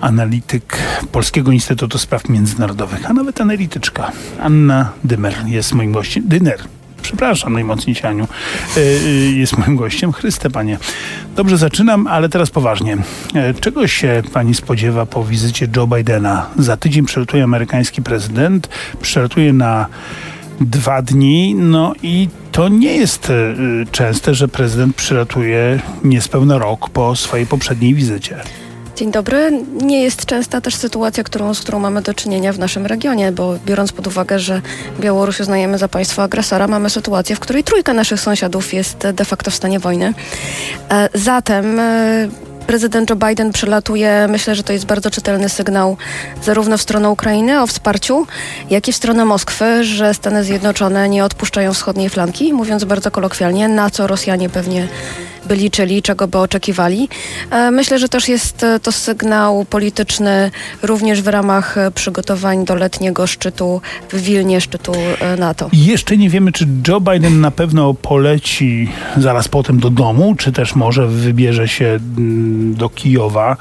analityk 0.00 0.78
Polskiego 1.12 1.52
Instytutu 1.52 1.98
Spraw 1.98 2.28
Międzynarodowych, 2.28 3.10
a 3.10 3.12
nawet 3.12 3.40
analityczka 3.40 4.12
Anna 4.40 4.92
Dymer 5.04 5.34
jest 5.46 5.72
moim 5.72 5.92
gościem. 5.92 6.24
Dyner, 6.26 6.58
przepraszam 7.02 7.52
najmocniej 7.52 7.96
Cianiu, 7.96 8.28
e, 8.76 8.80
e, 8.80 8.84
jest 9.30 9.58
moim 9.58 9.76
gościem. 9.76 10.12
Chryste 10.12 10.50
Panie. 10.50 10.78
Dobrze 11.36 11.58
zaczynam, 11.58 12.06
ale 12.06 12.28
teraz 12.28 12.50
poważnie. 12.50 12.96
E, 13.34 13.54
czego 13.54 13.88
się 13.88 14.22
Pani 14.32 14.54
spodziewa 14.54 15.06
po 15.06 15.24
wizycie 15.24 15.68
Joe 15.76 15.86
Bidena? 15.86 16.46
Za 16.58 16.76
tydzień 16.76 17.04
przelatuje 17.04 17.44
amerykański 17.44 18.02
prezydent, 18.02 18.68
przelatuje 19.00 19.52
na 19.52 19.86
dwa 20.60 21.02
dni, 21.02 21.54
no 21.54 21.92
i 22.02 22.28
to 22.52 22.68
nie 22.68 22.96
jest 22.96 23.32
częste, 23.92 24.34
że 24.34 24.48
prezydent 24.48 24.96
przylatuje 24.96 25.80
niespełna 26.04 26.58
rok 26.58 26.90
po 26.90 27.16
swojej 27.16 27.46
poprzedniej 27.46 27.94
wizycie. 27.94 28.36
Dzień 28.96 29.10
dobry. 29.10 29.64
Nie 29.82 30.02
jest 30.02 30.26
częsta 30.26 30.60
też 30.60 30.74
sytuacja, 30.74 31.24
którą, 31.24 31.54
z 31.54 31.60
którą 31.60 31.78
mamy 31.78 32.02
do 32.02 32.14
czynienia 32.14 32.52
w 32.52 32.58
naszym 32.58 32.86
regionie, 32.86 33.32
bo 33.32 33.58
biorąc 33.66 33.92
pod 33.92 34.06
uwagę, 34.06 34.38
że 34.38 34.60
Białoruś 35.00 35.40
uznajemy 35.40 35.78
za 35.78 35.88
państwo 35.88 36.22
agresora, 36.22 36.68
mamy 36.68 36.90
sytuację, 36.90 37.36
w 37.36 37.40
której 37.40 37.64
trójka 37.64 37.92
naszych 37.92 38.20
sąsiadów 38.20 38.74
jest 38.74 38.98
de 38.98 39.24
facto 39.24 39.50
w 39.50 39.54
stanie 39.54 39.78
wojny. 39.78 40.14
E, 40.90 41.08
zatem 41.14 41.80
e, 41.80 42.28
prezydent 42.66 43.10
Joe 43.10 43.16
Biden 43.16 43.52
przelatuje, 43.52 44.26
myślę, 44.28 44.54
że 44.54 44.62
to 44.62 44.72
jest 44.72 44.86
bardzo 44.86 45.10
czytelny 45.10 45.48
sygnał 45.48 45.96
zarówno 46.42 46.78
w 46.78 46.82
stronę 46.82 47.10
Ukrainy 47.10 47.62
o 47.62 47.66
wsparciu, 47.66 48.26
jak 48.70 48.88
i 48.88 48.92
w 48.92 48.96
stronę 48.96 49.24
Moskwy, 49.24 49.84
że 49.84 50.14
Stany 50.14 50.44
Zjednoczone 50.44 51.08
nie 51.08 51.24
odpuszczają 51.24 51.74
wschodniej 51.74 52.08
flanki, 52.10 52.52
mówiąc 52.52 52.84
bardzo 52.84 53.10
kolokwialnie, 53.10 53.68
na 53.68 53.90
co 53.90 54.06
Rosjanie 54.06 54.48
pewnie 54.48 54.88
by 55.46 55.56
liczyli, 55.56 56.02
czego 56.02 56.28
by 56.28 56.38
oczekiwali. 56.38 57.08
E, 57.50 57.70
myślę, 57.70 57.98
że 57.98 58.08
też 58.08 58.28
jest 58.28 58.64
e, 58.64 58.80
to 58.80 58.92
sygnał 58.92 59.64
polityczny 59.64 60.50
również 60.82 61.22
w 61.22 61.28
ramach 61.28 61.78
e, 61.78 61.90
przygotowań 61.90 62.64
do 62.64 62.74
letniego 62.74 63.26
szczytu 63.26 63.80
w 64.12 64.20
Wilnie, 64.20 64.60
szczytu 64.60 64.92
NATO. 65.38 65.68
Jeszcze 65.72 66.16
nie 66.16 66.30
wiemy, 66.30 66.52
czy 66.52 66.66
Joe 66.88 67.00
Biden 67.00 67.40
na 67.40 67.50
pewno 67.50 67.94
poleci 67.94 68.88
zaraz 69.16 69.48
potem 69.48 69.80
do 69.80 69.90
domu, 69.90 70.34
czy 70.34 70.52
też 70.52 70.74
może 70.74 71.06
wybierze 71.06 71.68
się 71.68 71.84
mm, 71.84 72.55
do 72.56 72.88
Kijowa 72.88 73.56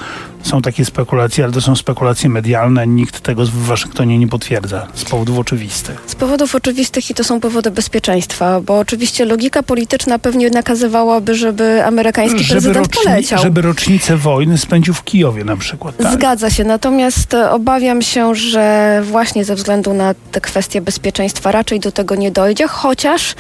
są 0.46 0.62
takie 0.62 0.86
spekulacje, 0.86 1.44
ale 1.44 1.54
to 1.54 1.62
są 1.62 1.76
spekulacje 1.76 2.30
medialne. 2.30 2.88
Nikt 2.88 3.20
tego 3.20 3.46
w 3.46 3.50
Waszyngtonie 3.50 4.18
nie 4.18 4.28
potwierdza 4.28 4.88
z 4.94 5.06
powodów 5.06 5.40
oczywistych. 5.40 6.04
Z 6.06 6.16
powodów 6.16 6.56
oczywistych 6.56 7.10
i 7.10 7.14
to 7.14 7.24
są 7.24 7.40
powody 7.40 7.72
bezpieczeństwa, 7.72 8.62
bo 8.62 8.80
oczywiście 8.80 9.26
logika 9.26 9.64
polityczna 9.64 10.20
pewnie 10.20 10.50
nakazywałaby, 10.50 11.36
żeby 11.36 11.86
amerykański 11.86 12.40
żeby 12.40 12.52
prezydent 12.52 12.88
roczni, 12.88 13.04
poleciał. 13.04 13.42
Żeby 13.42 13.62
rocznicę 13.62 14.18
wojny 14.18 14.58
spędził 14.58 14.94
w 14.94 15.04
Kijowie 15.04 15.44
na 15.44 15.58
przykład. 15.58 15.98
Tak? 15.98 16.14
Zgadza 16.14 16.50
się, 16.50 16.64
natomiast 16.64 17.34
obawiam 17.34 18.02
się, 18.02 18.36
że 18.36 19.02
właśnie 19.04 19.46
ze 19.46 19.56
względu 19.56 19.94
na 19.94 20.14
te 20.32 20.42
kwestie 20.42 20.82
bezpieczeństwa 20.82 21.52
raczej 21.52 21.80
do 21.80 21.92
tego 21.92 22.16
nie 22.16 22.32
dojdzie, 22.32 22.68
chociaż 22.68 23.36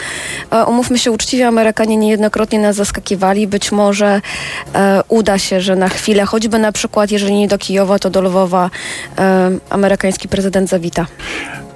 e, 0.51 0.65
umówmy 0.65 0.99
się 0.99 1.11
uczciwie, 1.11 1.47
Amerykanie 1.47 1.97
niejednokrotnie 1.97 2.59
nas 2.59 2.75
zaskakiwali. 2.75 3.47
Być 3.47 3.71
może 3.71 4.21
e, 4.73 5.01
uda 5.07 5.37
się, 5.39 5.61
że 5.61 5.75
na 5.75 5.89
chwilę, 5.89 6.25
choćby 6.25 6.59
na 6.59 6.71
przykład 6.71 6.94
przykład, 6.95 7.11
jeżeli 7.11 7.35
nie 7.35 7.47
do 7.47 7.57
Kijowa, 7.57 7.99
to 7.99 8.09
do 8.09 8.21
Lwowa 8.21 8.69
e, 9.17 9.51
amerykański 9.69 10.27
prezydent 10.27 10.69
zawita. 10.69 11.05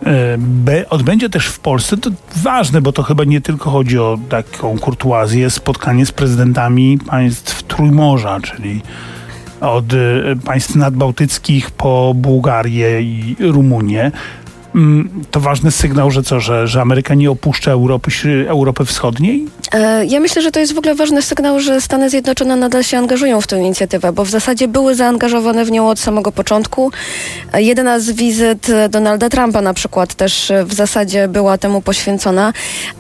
E, 0.05 0.89
odbędzie 0.89 1.29
też 1.29 1.47
w 1.47 1.59
Polsce, 1.59 1.97
to 1.97 2.09
ważne, 2.35 2.81
bo 2.81 2.91
to 2.91 3.03
chyba 3.03 3.23
nie 3.23 3.41
tylko 3.41 3.69
chodzi 3.69 3.99
o 3.99 4.17
taką 4.29 4.79
kurtuazję, 4.79 5.49
spotkanie 5.49 6.05
z 6.05 6.11
prezydentami 6.11 6.97
państw 7.07 7.63
Trójmorza, 7.63 8.39
czyli 8.39 8.81
od 9.61 9.93
e, 9.93 9.97
państw 10.45 10.75
nadbałtyckich 10.75 11.71
po 11.71 12.13
Bułgarię 12.15 13.01
i 13.01 13.35
Rumunię. 13.39 14.11
Mm, 14.79 15.09
to 15.31 15.39
ważny 15.39 15.71
sygnał, 15.71 16.11
że 16.11 16.23
co, 16.23 16.39
że, 16.39 16.67
że 16.67 16.81
Ameryka 16.81 17.13
nie 17.15 17.31
opuszcza 17.31 17.71
Europy, 17.71 18.11
Europy 18.47 18.85
Wschodniej? 18.85 19.47
E, 19.73 20.05
ja 20.05 20.19
myślę, 20.19 20.41
że 20.41 20.51
to 20.51 20.59
jest 20.59 20.73
w 20.73 20.77
ogóle 20.77 20.95
ważny 20.95 21.21
sygnał, 21.21 21.59
że 21.59 21.81
Stany 21.81 22.09
Zjednoczone 22.09 22.55
nadal 22.55 22.83
się 22.83 22.97
angażują 22.97 23.41
w 23.41 23.47
tę 23.47 23.59
inicjatywę, 23.59 24.13
bo 24.13 24.25
w 24.25 24.29
zasadzie 24.29 24.67
były 24.67 24.95
zaangażowane 24.95 25.65
w 25.65 25.71
nią 25.71 25.89
od 25.89 25.99
samego 25.99 26.31
początku. 26.31 26.91
E, 27.53 27.61
jedna 27.61 27.99
z 27.99 28.11
wizyt 28.11 28.67
Donalda 28.89 29.29
Trumpa 29.29 29.61
na 29.61 29.73
przykład 29.73 30.13
też 30.13 30.51
w 30.65 30.73
zasadzie 30.73 31.27
była 31.27 31.57
temu 31.57 31.81
poświęcona. 31.81 32.53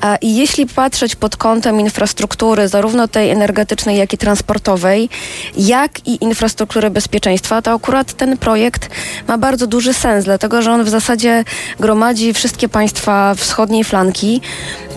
E, 0.03 0.17
I 0.21 0.35
jeśli 0.35 0.67
patrzeć 0.67 1.15
pod 1.15 1.37
kątem 1.37 1.79
infrastruktury, 1.79 2.67
zarówno 2.67 3.07
tej 3.07 3.29
energetycznej, 3.29 3.97
jak 3.97 4.13
i 4.13 4.17
transportowej, 4.17 5.09
jak 5.57 6.07
i 6.07 6.23
infrastruktury 6.23 6.89
bezpieczeństwa, 6.89 7.61
to 7.61 7.71
akurat 7.71 8.13
ten 8.13 8.37
projekt 8.37 8.89
ma 9.27 9.37
bardzo 9.37 9.67
duży 9.67 9.93
sens, 9.93 10.25
dlatego 10.25 10.61
że 10.61 10.71
on 10.71 10.83
w 10.83 10.89
zasadzie 10.89 11.43
gromadzi 11.79 12.33
wszystkie 12.33 12.69
państwa 12.69 13.35
wschodniej 13.35 13.83
flanki, 13.83 14.41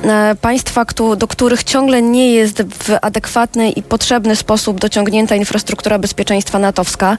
e, 0.05 0.34
państwa, 0.41 0.84
do 1.16 1.27
których 1.27 1.65
ciągle 1.65 2.03
nie 2.03 2.33
jest 2.33 2.62
w 2.62 2.97
adekwatny 3.03 3.71
i 3.71 3.83
potrzebny 3.83 4.37
sposób 4.37 4.81
dociągnięta 4.81 5.37
infrastruktura 5.37 5.99
bezpieczeństwa 5.99 6.59
natowska. 6.59 7.16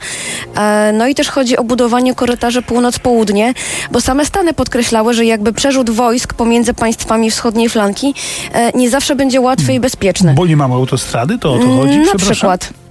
E, 0.57 0.91
no 0.93 1.07
i 1.07 1.15
też 1.15 1.29
chodzi 1.29 1.57
o 1.57 1.63
budowanie 1.63 2.15
korytarza 2.15 2.61
północ-południe, 2.61 3.53
bo 3.91 4.01
same 4.01 4.25
Stany 4.25 4.53
podkreślały, 4.53 5.13
że 5.13 5.25
jakby 5.25 5.53
przerzut 5.53 5.89
wojsk 5.89 6.33
pomiędzy 6.33 6.73
państwami 6.73 7.31
wschodniej 7.31 7.69
flanki 7.69 8.13
e, 8.53 8.71
nie 8.71 8.89
zawsze 8.89 9.15
będzie 9.15 9.41
łatwy 9.41 9.73
i 9.73 9.79
bezpieczny. 9.79 10.33
Bo 10.33 10.45
nie 10.45 10.57
mamy 10.57 10.73
autostrady, 10.73 11.37
to 11.37 11.53
o 11.53 11.59
to 11.59 11.67
chodzi? 11.67 11.99
Na 11.99 12.15
przykład. 12.15 12.82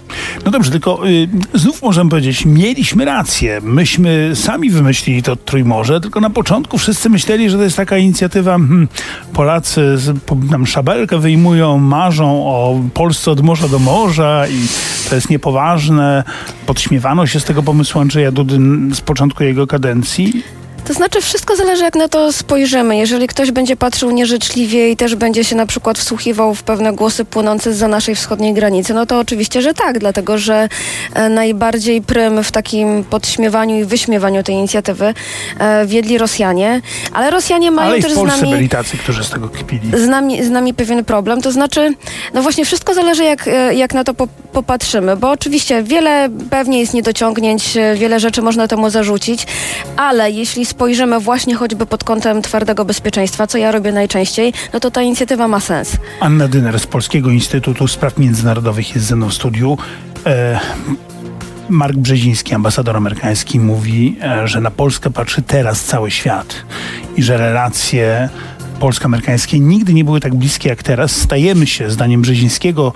No 0.45 0.51
dobrze, 0.51 0.71
tylko 0.71 1.09
y, 1.09 1.27
znów 1.53 1.81
możemy 1.81 2.09
powiedzieć, 2.09 2.45
mieliśmy 2.45 3.05
rację. 3.05 3.61
Myśmy 3.63 4.31
sami 4.35 4.69
wymyślili 4.69 5.23
to 5.23 5.35
Trójmorze, 5.35 6.01
tylko 6.01 6.19
na 6.19 6.29
początku 6.29 6.77
wszyscy 6.77 7.09
myśleli, 7.09 7.49
że 7.49 7.57
to 7.57 7.63
jest 7.63 7.77
taka 7.77 7.97
inicjatywa, 7.97 8.51
hmm, 8.51 8.87
Polacy 9.33 9.97
z, 9.97 10.15
nam 10.49 10.67
szabelkę 10.67 11.19
wyjmują, 11.19 11.77
marzą 11.77 12.45
o 12.45 12.81
Polsce 12.93 13.31
od 13.31 13.41
morza 13.41 13.67
do 13.67 13.79
morza 13.79 14.45
i 14.47 14.67
to 15.09 15.15
jest 15.15 15.29
niepoważne. 15.29 16.23
Podśmiewano 16.65 17.27
się 17.27 17.39
z 17.39 17.43
tego 17.43 17.63
pomysłu 17.63 18.01
Andrzeja 18.01 18.31
Dudy 18.31 18.59
z 18.95 19.01
początku 19.01 19.43
jego 19.43 19.67
kadencji. 19.67 20.43
To 20.85 20.93
znaczy, 20.93 21.21
wszystko 21.21 21.55
zależy, 21.55 21.83
jak 21.83 21.95
na 21.95 22.07
to 22.07 22.33
spojrzymy. 22.33 22.97
Jeżeli 22.97 23.27
ktoś 23.27 23.51
będzie 23.51 23.75
patrzył 23.75 24.11
nieżyczliwie 24.11 24.91
i 24.91 24.97
też 24.97 25.15
będzie 25.15 25.43
się 25.43 25.55
na 25.55 25.65
przykład 25.65 25.97
wsłuchiwał 25.97 26.55
w 26.55 26.63
pewne 26.63 26.93
głosy 26.93 27.25
płynące 27.25 27.73
za 27.73 27.87
naszej 27.87 28.15
wschodniej 28.15 28.53
granicy, 28.53 28.93
no 28.93 29.05
to 29.05 29.19
oczywiście, 29.19 29.61
że 29.61 29.73
tak, 29.73 29.99
dlatego 29.99 30.37
że 30.37 30.69
e, 31.13 31.29
najbardziej 31.29 32.01
prym 32.01 32.43
w 32.43 32.51
takim 32.51 33.03
podśmiewaniu 33.03 33.79
i 33.79 33.85
wyśmiewaniu 33.85 34.43
tej 34.43 34.55
inicjatywy 34.55 35.13
e, 35.59 35.85
wiedli 35.85 36.17
Rosjanie, 36.17 36.81
ale 37.13 37.31
Rosjanie 37.31 37.71
mają 37.71 37.89
ale 37.91 38.01
też 38.01 38.13
z 38.13 38.23
nami. 38.23 38.51
byli 38.51 38.69
tacy, 38.69 38.97
którzy 38.97 39.23
z 39.23 39.29
tego 39.29 39.49
kpili. 39.49 39.91
Z 39.93 40.07
nami, 40.07 40.43
z 40.43 40.49
nami 40.49 40.73
pewien 40.73 41.05
problem. 41.05 41.41
To 41.41 41.51
znaczy, 41.51 41.93
no 42.33 42.41
właśnie, 42.41 42.65
wszystko 42.65 42.93
zależy, 42.93 43.23
jak, 43.23 43.47
e, 43.47 43.75
jak 43.75 43.93
na 43.93 44.03
to 44.03 44.13
po, 44.13 44.27
popatrzymy, 44.53 45.17
bo 45.17 45.31
oczywiście 45.31 45.83
wiele 45.83 46.29
pewnie 46.49 46.79
jest 46.79 46.93
niedociągnięć, 46.93 47.77
wiele 47.95 48.19
rzeczy 48.19 48.41
można 48.41 48.67
temu 48.67 48.89
zarzucić, 48.89 49.47
ale 49.97 50.31
jeśli 50.31 50.65
spojrzymy 50.73 51.19
właśnie 51.19 51.55
choćby 51.55 51.85
pod 51.85 52.03
kątem 52.03 52.41
twardego 52.41 52.85
bezpieczeństwa, 52.85 53.47
co 53.47 53.57
ja 53.57 53.71
robię 53.71 53.91
najczęściej, 53.91 54.53
no 54.73 54.79
to 54.79 54.91
ta 54.91 55.01
inicjatywa 55.01 55.47
ma 55.47 55.59
sens. 55.59 55.97
Anna 56.19 56.47
Dyner 56.47 56.79
z 56.79 56.87
Polskiego 56.87 57.29
Instytutu 57.29 57.87
Spraw 57.87 58.17
Międzynarodowych 58.17 58.95
jest 58.95 59.07
ze 59.07 59.15
mną 59.15 59.29
w 59.29 59.33
studiu. 59.33 59.77
E 60.25 60.59
Mark 61.69 61.97
Brzeziński, 61.97 62.55
ambasador 62.55 62.97
amerykański, 62.97 63.59
mówi, 63.59 64.17
e, 64.21 64.47
że 64.47 64.61
na 64.61 64.71
Polskę 64.71 65.09
patrzy 65.09 65.41
teraz 65.41 65.83
cały 65.83 66.11
świat 66.11 66.55
i 67.15 67.23
że 67.23 67.37
relacje 67.37 68.29
polsko-amerykańskie 68.79 69.59
nigdy 69.59 69.93
nie 69.93 70.03
były 70.03 70.19
tak 70.19 70.35
bliskie 70.35 70.69
jak 70.69 70.83
teraz. 70.83 71.11
Stajemy 71.11 71.67
się, 71.67 71.89
zdaniem 71.91 72.21
Brzezińskiego, 72.21 72.93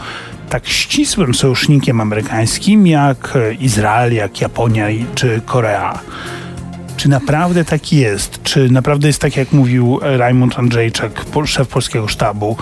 tak 0.49 0.67
ścisłym 0.67 1.33
sojusznikiem 1.33 2.01
amerykańskim 2.01 2.87
jak 2.87 3.37
Izrael, 3.59 4.13
jak 4.13 4.41
Japonia 4.41 4.87
czy 5.15 5.41
Korea. 5.45 5.99
Czy 6.97 7.09
naprawdę 7.09 7.65
tak 7.65 7.93
jest? 7.93 8.43
Czy 8.43 8.69
naprawdę 8.69 9.07
jest 9.07 9.21
tak, 9.21 9.37
jak 9.37 9.51
mówił 9.51 9.99
Raymond 10.01 10.59
Andrzejczak, 10.59 11.25
szef 11.45 11.67
polskiego 11.67 12.07
sztabu, 12.07 12.57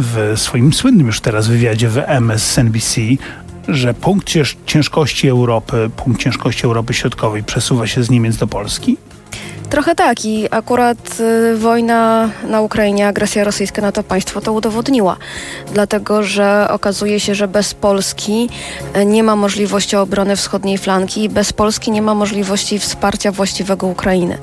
w 0.00 0.32
swoim 0.36 0.72
słynnym 0.72 1.06
już 1.06 1.20
teraz 1.20 1.48
wywiadzie 1.48 1.88
w 1.88 1.98
MSNBC, 2.06 3.00
że 3.68 3.94
punkt 3.94 4.32
ciężkości 4.66 5.28
Europy, 5.28 5.90
punkt 5.96 6.20
ciężkości 6.20 6.64
Europy 6.64 6.94
Środkowej 6.94 7.44
przesuwa 7.44 7.86
się 7.86 8.02
z 8.02 8.10
Niemiec 8.10 8.36
do 8.36 8.46
Polski? 8.46 8.96
Trochę 9.70 9.94
tak 9.94 10.24
i 10.24 10.48
akurat 10.50 11.20
y, 11.20 11.56
wojna 11.56 12.30
na 12.48 12.60
Ukrainie, 12.60 13.08
agresja 13.08 13.44
rosyjska 13.44 13.82
na 13.82 13.92
to 13.92 14.02
państwo 14.02 14.40
to 14.40 14.52
udowodniła. 14.52 15.16
Dlatego, 15.72 16.22
że 16.22 16.66
okazuje 16.70 17.20
się, 17.20 17.34
że 17.34 17.48
bez 17.48 17.74
Polski 17.74 18.48
y, 18.96 19.04
nie 19.04 19.22
ma 19.22 19.36
możliwości 19.36 19.96
obrony 19.96 20.36
wschodniej 20.36 20.78
flanki 20.78 21.24
i 21.24 21.28
bez 21.28 21.52
Polski 21.52 21.90
nie 21.90 22.02
ma 22.02 22.14
możliwości 22.14 22.78
wsparcia 22.78 23.32
właściwego 23.32 23.86
Ukrainy. 23.86 24.38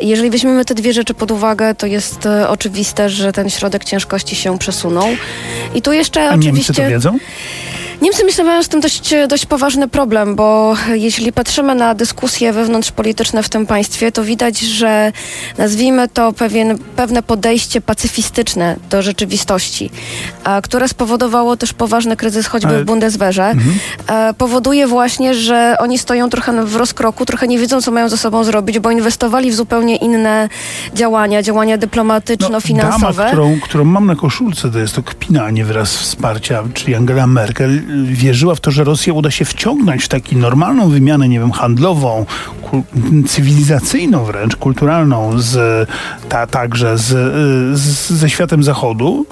I 0.00 0.08
jeżeli 0.08 0.30
weźmiemy 0.30 0.64
te 0.64 0.74
dwie 0.74 0.92
rzeczy 0.92 1.14
pod 1.14 1.30
uwagę, 1.30 1.74
to 1.74 1.86
jest 1.86 2.26
y, 2.26 2.48
oczywiste, 2.48 3.10
że 3.10 3.32
ten 3.32 3.50
środek 3.50 3.84
ciężkości 3.84 4.36
się 4.36 4.58
przesunął. 4.58 5.08
I 5.74 5.82
tu 5.82 5.92
jeszcze 5.92 6.30
A 6.30 6.34
oczywiście... 6.34 6.52
Niemcy 6.52 6.82
to 6.82 6.88
wiedzą? 6.88 7.18
Niemcy 8.02 8.24
myślę 8.24 8.44
mają 8.44 8.62
z 8.62 8.68
tym 8.68 8.80
dość, 8.80 9.14
dość 9.28 9.46
poważny 9.46 9.88
problem, 9.88 10.34
bo 10.36 10.74
jeśli 10.94 11.32
patrzymy 11.32 11.74
na 11.74 11.94
dyskusje 11.94 12.52
wewnątrzpolityczne 12.52 13.42
w 13.42 13.48
tym 13.48 13.66
państwie, 13.66 14.12
to 14.12 14.24
widać, 14.24 14.58
że 14.58 15.12
nazwijmy 15.58 16.08
to 16.08 16.32
pewien, 16.32 16.78
pewne 16.96 17.22
podejście 17.22 17.80
pacyfistyczne 17.80 18.76
do 18.90 19.02
rzeczywistości, 19.02 19.90
a, 20.44 20.60
które 20.62 20.88
spowodowało 20.88 21.56
też 21.56 21.72
poważny 21.72 22.16
kryzys 22.16 22.46
choćby 22.46 22.68
Ale- 22.68 22.82
w 22.82 22.84
Bundeswehrze, 22.84 23.44
Mhm. 23.44 23.78
e, 24.08 24.34
powoduje 24.34 24.86
właśnie, 24.86 25.34
że 25.34 25.76
oni 25.80 25.98
stoją 25.98 26.30
trochę 26.30 26.66
w 26.66 26.76
rozkroku, 26.76 27.26
trochę 27.26 27.48
nie 27.48 27.58
wiedzą, 27.58 27.82
co 27.82 27.90
mają 27.90 28.08
ze 28.08 28.16
sobą 28.16 28.44
zrobić, 28.44 28.78
bo 28.78 28.90
inwestowali 28.90 29.50
w 29.50 29.54
zupełnie 29.54 29.96
inne 29.96 30.48
działania, 30.94 31.42
działania 31.42 31.78
dyplomatyczno-finansowe. 31.78 33.16
Dama, 33.16 33.28
którą, 33.28 33.60
którą 33.62 33.84
mam 33.84 34.06
na 34.06 34.16
koszulce, 34.16 34.70
to 34.70 34.78
jest 34.78 34.94
to 34.94 35.02
kpina, 35.02 35.44
a 35.44 35.50
nie 35.50 35.64
wyraz 35.64 35.96
wsparcia, 35.96 36.62
czyli 36.74 36.94
Angela 36.94 37.26
Merkel, 37.26 37.85
wierzyła 38.04 38.54
w 38.54 38.60
to, 38.60 38.70
że 38.70 38.84
Rosja 38.84 39.12
uda 39.12 39.30
się 39.30 39.44
wciągnąć 39.44 40.04
w 40.04 40.08
taką 40.08 40.36
normalną 40.36 40.88
wymianę, 40.88 41.28
nie 41.28 41.40
wiem, 41.40 41.52
handlową, 41.52 42.26
cywilizacyjną 43.26 44.24
wręcz, 44.24 44.56
kulturalną, 44.56 45.38
z, 45.38 45.88
ta, 46.28 46.46
także 46.46 46.98
z, 46.98 47.08
z, 47.78 48.10
ze 48.10 48.30
światem 48.30 48.62
zachodu 48.62 49.26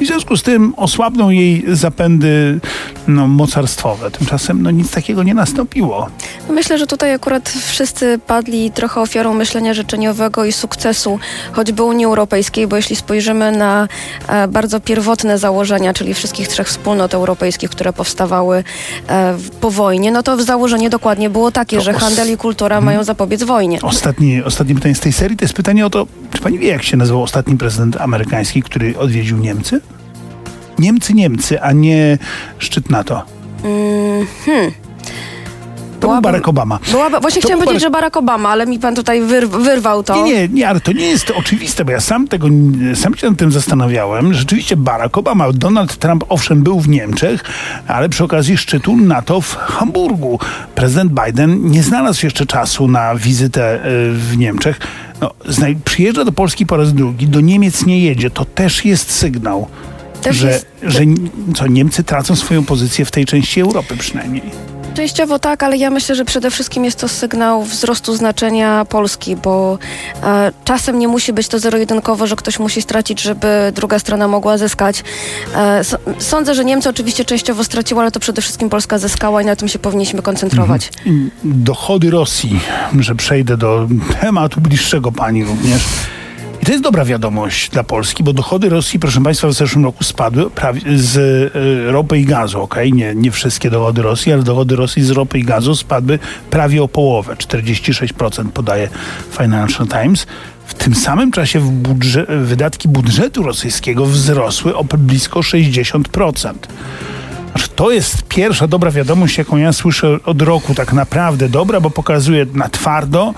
i 0.00 0.04
w 0.04 0.08
związku 0.08 0.36
z 0.36 0.42
tym 0.42 0.74
osłabną 0.76 1.30
jej 1.30 1.64
zapędy 1.68 2.60
no, 3.08 3.26
mocarstwowe. 3.26 4.10
Tymczasem 4.10 4.62
no, 4.62 4.70
nic 4.70 4.90
takiego 4.90 5.22
nie 5.22 5.34
nastąpiło. 5.34 6.08
Myślę, 6.50 6.78
że 6.78 6.86
tutaj 6.86 7.14
akurat 7.14 7.48
wszyscy 7.48 8.18
padli 8.26 8.70
trochę 8.70 9.00
ofiarą 9.00 9.34
myślenia 9.34 9.74
życzeniowego 9.74 10.44
i 10.44 10.52
sukcesu 10.52 11.18
choćby 11.52 11.82
Unii 11.82 12.04
Europejskiej, 12.04 12.66
bo 12.66 12.76
jeśli 12.76 12.96
spojrzymy 12.96 13.52
na 13.52 13.88
e, 14.28 14.48
bardzo 14.48 14.80
pierwotne 14.80 15.38
założenia, 15.38 15.94
czyli 15.94 16.14
wszystkich 16.14 16.48
trzech 16.48 16.68
wspólnot 16.68 17.14
europejskich, 17.14 17.70
które 17.70 17.92
powstawały 17.98 18.64
e, 19.08 19.34
po 19.60 19.70
wojnie, 19.70 20.10
no 20.12 20.22
to 20.22 20.36
w 20.36 20.42
założenie 20.42 20.90
dokładnie 20.90 21.30
było 21.30 21.50
takie, 21.50 21.76
To 21.76 21.82
że 21.82 21.90
os- 21.90 21.96
handel 22.02 22.32
i 22.32 22.36
kultura 22.36 22.80
mają 22.80 23.04
zapobiec 23.04 23.42
wojnie. 23.42 23.78
Ostatnie, 23.82 24.44
ostatnie 24.44 24.74
pytanie 24.74 24.94
z 24.94 25.00
tej 25.00 25.12
serii 25.12 25.36
to 25.36 25.44
jest 25.44 25.54
pytanie 25.54 25.86
o 25.86 25.90
to, 25.90 26.06
czy 26.32 26.38
pani 26.42 26.58
wie, 26.58 26.68
jak 26.68 26.82
się 26.82 26.96
nazywał 26.96 27.22
ostatni 27.22 27.56
prezydent 27.56 27.96
amerykański, 27.96 28.62
który 28.62 28.98
odwiedził 28.98 29.38
Niemcy? 29.38 29.80
Niemcy, 30.78 31.14
Niemcy, 31.14 31.60
a 31.62 31.72
nie 31.72 32.18
szczyt 32.58 32.90
NATO. 32.90 33.22
Mm, 33.64 34.26
hmm. 34.46 34.72
To 36.00 36.08
był 36.08 36.20
Barack 36.20 36.48
Obama. 36.48 36.78
Była, 36.90 37.20
właśnie 37.20 37.42
To 37.42 37.48
chciałam 37.48 37.58
był 37.58 37.66
powiedzieć, 37.66 37.82
że 37.82 37.90
Barack 37.90 38.16
Obama, 38.16 38.48
ale 38.48 38.66
mi 38.66 38.78
pan 38.78 38.94
tutaj 38.94 39.22
wyr, 39.22 39.48
wyrwał 39.48 40.02
to. 40.02 40.16
Nie, 40.16 40.32
nie, 40.32 40.48
nie, 40.48 40.68
ale 40.68 40.80
to 40.80 40.92
nie 40.92 41.06
jest 41.06 41.30
oczywiste, 41.30 41.84
bo 41.84 41.90
ja 41.90 42.00
sam 42.00 42.28
tego, 42.28 42.48
sam 42.94 43.14
się 43.14 43.30
nad 43.30 43.38
tym 43.38 43.52
zastanawiałem. 43.52 44.34
Rzeczywiście 44.34 44.76
Barack 44.76 45.18
Obama, 45.18 45.52
Donald 45.52 45.96
Trump 45.96 46.24
owszem 46.28 46.62
był 46.62 46.80
w 46.80 46.88
Niemczech, 46.88 47.44
ale 47.86 48.08
przy 48.08 48.24
okazji 48.24 48.56
szczytu 48.56 48.96
NATO 48.96 49.40
w 49.40 49.56
Hamburgu. 49.56 50.38
Prezydent 50.74 51.12
Biden 51.24 51.70
nie 51.70 51.82
znalazł 51.82 52.26
jeszcze 52.26 52.46
czasu 52.46 52.88
na 52.88 53.14
wizytę 53.14 53.74
y, 53.74 54.12
w 54.12 54.38
Niemczech. 54.38 54.80
No, 55.20 55.30
przyjeżdża 55.84 56.24
do 56.24 56.32
Polski 56.32 56.66
po 56.66 56.76
raz 56.76 56.94
drugi, 56.94 57.28
do 57.28 57.40
Niemiec 57.40 57.86
nie 57.86 58.00
jedzie. 58.00 58.30
To 58.30 58.44
też 58.44 58.84
jest 58.84 59.10
sygnał, 59.10 59.68
Też 60.22 60.36
że, 60.36 60.48
jest- 60.50 60.66
że 60.82 61.00
co, 61.56 61.66
Niemcy 61.66 62.04
tracą 62.04 62.36
swoją 62.36 62.64
pozycję 62.64 63.04
w 63.04 63.10
tej 63.10 63.26
części 63.26 63.60
Europy 63.60 63.96
przynajmniej. 63.96 64.42
Częściowo 64.94 65.38
tak, 65.38 65.62
ale 65.62 65.76
ja 65.76 65.90
myślę, 65.90 66.14
że 66.14 66.24
przede 66.24 66.50
wszystkim 66.50 66.84
jest 66.84 66.98
to 67.00 67.08
sygnał 67.08 67.62
wzrostu 67.64 68.16
znaczenia 68.16 68.84
Polski, 68.84 69.36
bo 69.36 69.78
e, 70.22 70.52
czasem 70.64 70.98
nie 70.98 71.08
musi 71.08 71.32
być 71.32 71.48
to 71.48 71.58
zero-jedynkowo, 71.58 72.26
że 72.26 72.36
ktoś 72.36 72.58
musi 72.58 72.82
stracić, 72.82 73.22
żeby 73.22 73.72
druga 73.74 73.98
strona 73.98 74.28
mogła 74.28 74.58
zyskać. 74.58 75.04
E, 75.54 75.78
s- 75.78 75.96
sądzę, 76.18 76.54
że 76.54 76.64
Niemcy 76.64 76.88
oczywiście 76.88 77.24
częściowo 77.24 77.64
straciły, 77.64 78.00
ale 78.00 78.10
to 78.10 78.20
przede 78.20 78.42
wszystkim 78.42 78.68
Polska 78.70 78.98
zyskała 78.98 79.42
i 79.42 79.44
na 79.46 79.56
tym 79.56 79.68
się 79.68 79.78
powinniśmy 79.78 80.22
koncentrować. 80.22 80.90
I 81.06 81.28
dochody 81.44 82.10
Rosji, 82.10 82.60
że 82.98 83.14
przejdę 83.14 83.56
do 83.56 83.88
tematu 84.20 84.60
bliższego 84.60 85.12
pani 85.12 85.44
również. 85.44 85.82
To 86.68 86.72
jest 86.72 86.84
dobra 86.84 87.04
wiadomość 87.04 87.70
dla 87.70 87.84
Polski, 87.84 88.24
bo 88.24 88.32
dochody 88.32 88.68
Rosji, 88.68 88.98
proszę 88.98 89.22
Państwa, 89.22 89.48
w 89.48 89.52
zeszłym 89.52 89.84
roku 89.84 90.04
spadły 90.04 90.50
prawie 90.50 90.80
z 90.98 91.16
y, 91.16 91.92
ropy 91.92 92.18
i 92.18 92.24
gazu, 92.24 92.62
okej? 92.62 92.92
Nie, 92.92 93.14
nie 93.14 93.30
wszystkie 93.30 93.70
dochody 93.70 94.02
Rosji, 94.02 94.32
ale 94.32 94.42
dochody 94.42 94.76
Rosji 94.76 95.02
z 95.02 95.10
ropy 95.10 95.38
i 95.38 95.44
gazu 95.44 95.76
spadły 95.76 96.18
prawie 96.50 96.82
o 96.82 96.88
połowę, 96.88 97.34
46% 97.34 98.48
podaje 98.48 98.88
Financial 99.38 99.86
Times. 99.86 100.26
W 100.66 100.74
tym 100.74 100.94
samym 100.94 101.32
czasie 101.32 101.82
wydatki 102.44 102.88
budżetu 102.88 103.42
rosyjskiego 103.42 104.06
wzrosły 104.06 104.76
o 104.76 104.84
blisko 104.84 105.40
60%. 105.40 106.52
Znaczy, 107.50 107.68
to 107.76 107.90
jest 107.90 108.22
pierwsza 108.22 108.66
dobra 108.66 108.90
wiadomość, 108.90 109.38
jaką 109.38 109.56
ja 109.56 109.72
słyszę 109.72 110.18
od 110.24 110.42
roku, 110.42 110.74
tak 110.74 110.92
naprawdę 110.92 111.48
dobra, 111.48 111.80
bo 111.80 111.90
pokazuje 111.90 112.46
na 112.54 112.68
twardo, 112.68 113.34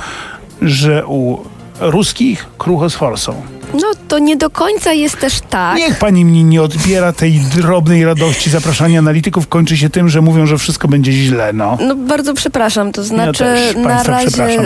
że 0.63 1.07
u 1.07 1.39
ruskich 1.81 2.47
krucho 2.59 2.91
z 2.91 2.95
forsą. 2.95 3.43
No 3.75 3.87
to 4.09 4.19
nie 4.19 4.37
do 4.37 4.51
końca 4.51 4.93
jest 4.93 5.19
też 5.19 5.41
tak. 5.41 5.77
Niech 5.77 5.99
pani 5.99 6.25
mnie 6.25 6.45
nie 6.45 6.63
odbiera 6.63 7.13
tej 7.13 7.41
drobnej 7.41 8.05
radości 8.05 8.51
zapraszania 8.51 8.99
analityków. 8.99 9.49
Kończy 9.49 9.77
się 9.77 9.91
tym, 9.91 10.09
że 10.09 10.21
mówią, 10.21 10.47
że 10.47 10.59
wszystko 10.59 10.89
będzie 10.89 11.13
źle. 11.13 11.53
No. 11.53 11.79
No 11.81 11.97
bardzo 11.97 12.35
przepraszam, 12.35 12.93
to 12.93 13.05
znaczy 13.05 13.39
też 13.39 13.77
na 13.77 14.03
razie 14.03 14.59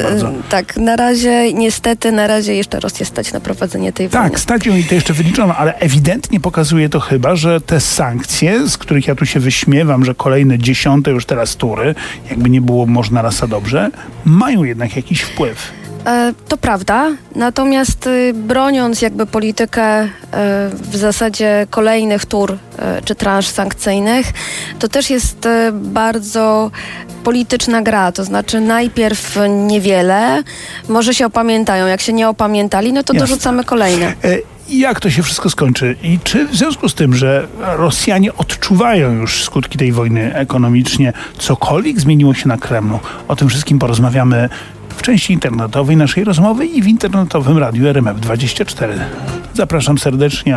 tak, 0.49 0.77
na 0.77 0.97
razie 0.97 1.53
niestety 1.53 2.13
na 2.13 2.27
razie 2.27 2.55
jeszcze 2.55 2.81
Rosję 2.81 3.07
stać 3.07 3.33
na 3.33 3.41
prowadzenie 3.41 3.93
tej 3.93 4.09
wojny. 4.09 4.31
Tak, 4.31 4.41
stać 4.41 4.67
ją 4.67 4.77
i 4.77 4.85
to 4.85 4.95
jeszcze 4.95 5.13
wyliczono, 5.13 5.57
ale 5.57 5.75
ewidentnie 5.75 6.41
pokazuje 6.41 6.89
to 6.89 7.01
chyba, 7.01 7.37
że 7.37 7.61
te 7.61 7.81
sankcje, 7.81 8.69
z 8.69 8.79
których 8.79 9.07
ja 9.07 9.15
tu 9.15 9.27
się 9.27 9.41
wyśmiewam, 9.41 10.05
że 10.05 10.15
kolejne 10.15 10.59
dziesiąte 10.59 11.11
już 11.11 11.27
teraz 11.27 11.57
tury, 11.57 11.95
jakby 12.31 12.51
nie 12.51 12.61
było 12.61 12.87
można 12.87 13.23
raz 13.23 13.43
a 13.43 13.47
dobrze, 13.47 13.91
mają 14.25 14.65
jednak 14.65 14.97
jakiś 14.97 15.21
wpływ. 15.21 15.84
E, 16.06 16.33
To 16.49 16.56
prawda, 16.56 17.11
natomiast 17.35 18.06
y, 18.06 18.33
broniąc 18.35 19.03
jakby 19.03 19.27
politykę 19.27 19.83
e, 19.83 20.09
w 20.91 20.97
zasadzie 20.97 21.67
kolejnych 21.71 22.27
tur 22.27 22.59
e, 22.79 23.03
czy 23.05 23.15
transz 23.15 23.49
sankcyjnych, 23.49 24.27
to 24.79 24.89
też 24.89 25.11
jest 25.11 25.49
bardzo 25.73 26.71
polityczna 27.25 27.83
gra, 27.83 28.12
to 28.12 28.25
znaczy 28.25 28.61
najpierw 28.61 29.39
niewiele, 29.49 30.43
może 30.89 31.15
się 31.15 31.27
opamiętają, 31.27 31.87
jak 31.87 32.01
się 32.01 32.12
nie 32.12 32.29
opamiętali, 32.29 32.93
no 32.93 33.03
to 33.03 33.12
Jasne. 33.15 33.27
dorzucamy 33.29 33.65
kolejne. 33.65 34.15
Jak 34.69 35.01
to 35.01 35.11
się 35.11 35.23
wszystko 35.23 35.51
skończy? 35.51 35.97
I 36.03 36.19
czy 36.25 36.47
w 36.47 36.55
związku 36.56 36.89
z 36.89 36.95
tym, 36.95 37.15
że 37.15 37.47
Rosjanie 37.61 38.35
odczuwają 38.35 39.12
już 39.12 39.45
skutki 39.45 39.79
tej 39.79 39.93
wojny 39.93 40.35
ekonomicznie, 40.35 41.12
cokolwiek 41.39 42.01
zmieniło 42.01 42.35
się 42.35 42.49
na 42.49 42.56
Kremlu? 42.56 43.01
O 43.29 43.37
tym 43.37 43.49
wszystkim 43.49 43.79
porozmawiamy 43.79 44.49
w 44.96 45.02
części 45.02 45.32
internetowej 45.32 45.96
naszej 45.96 46.24
rozmowy 46.24 46.67
i 46.67 46.82
w 46.82 46.86
internetowym 46.86 47.58
radiu 47.58 47.84
RMF24. 47.84 48.89
Zapraszam 49.55 49.98
serdecznie. 49.98 50.56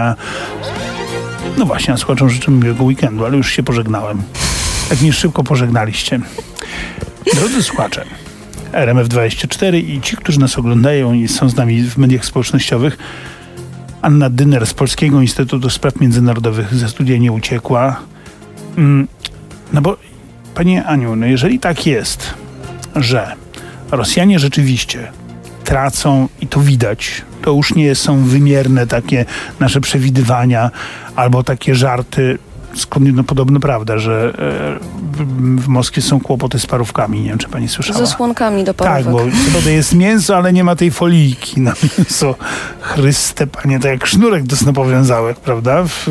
No 1.58 1.66
właśnie, 1.66 1.94
a 1.94 1.98
słuchaczom 1.98 2.30
życzę 2.30 2.52
miłego 2.52 2.84
weekendu, 2.84 3.26
ale 3.26 3.38
już 3.38 3.52
się 3.52 3.64
pożegnałem. 3.64 4.22
Tak 4.90 5.02
mnie 5.02 5.14
szybko 5.14 5.44
pożegnaliście. 5.44 6.20
Drodzy 7.34 7.64
słuchacze, 7.64 8.06
RMF24 8.72 9.76
i 9.76 10.02
ci, 10.02 10.18
którzy 10.18 10.40
nas 10.40 10.58
oglądają 10.58 11.14
i 11.14 11.28
są 11.28 11.50
z 11.50 11.56
nami 11.56 11.84
w 11.84 11.98
mediach 11.98 12.26
społecznościowych, 12.26 12.98
Anna 14.02 14.30
Dyner 14.30 14.66
z 14.66 14.74
Polskiego 14.74 15.22
Instytutu 15.22 15.70
Spraw 15.70 16.00
Międzynarodowych 16.00 16.76
ze 16.76 16.90
studia 16.90 17.18
nie 17.18 17.32
uciekła. 17.32 18.00
Mm, 18.78 19.08
No 19.74 19.82
bo, 19.82 19.98
Panie 20.56 20.86
Aniu, 20.86 21.16
no 21.16 21.26
jeżeli 21.26 21.60
tak 21.60 21.86
jest, 21.86 22.34
że 22.96 23.36
Rosjanie 23.92 24.40
rzeczywiście 24.40 25.12
tracą 25.64 26.28
i 26.42 26.48
to 26.48 26.60
widać, 26.60 27.22
to 27.42 27.52
już 27.52 27.76
nie 27.76 27.96
są 27.96 28.24
wymierne 28.24 28.88
takie 28.88 29.26
nasze 29.60 29.82
przewidywania 29.82 30.72
albo 31.16 31.44
takie 31.44 31.76
żarty, 31.76 32.38
skąd 32.76 33.16
no 33.16 33.24
podobno 33.24 33.60
prawda, 33.60 34.00
że 34.00 34.34
e, 34.34 34.80
w, 35.12 35.62
w 35.64 35.68
Moskwie 35.68 36.02
są 36.02 36.20
kłopoty 36.20 36.60
z 36.60 36.66
parówkami. 36.66 37.22
Nie 37.22 37.30
wiem, 37.30 37.38
czy 37.38 37.48
pani 37.48 37.68
słyszała. 37.68 38.00
Ze 38.00 38.08
słonkami 38.08 38.64
do 38.64 38.74
Tak, 38.74 39.04
parówek. 39.04 39.34
bo 39.54 39.62
to 39.62 39.70
jest 39.70 39.94
mięso, 39.94 40.38
ale 40.38 40.54
nie 40.54 40.64
ma 40.64 40.76
tej 40.76 40.92
foliki 40.92 41.62
na 41.62 41.74
mięso. 41.98 42.36
Chryste, 42.82 43.48
panie, 43.48 43.80
to 43.80 43.88
jak 43.88 44.08
sznurek 44.08 44.44
do 44.44 44.56
snopowiązałek, 44.56 45.40
prawda? 45.40 45.84
W, 45.84 46.08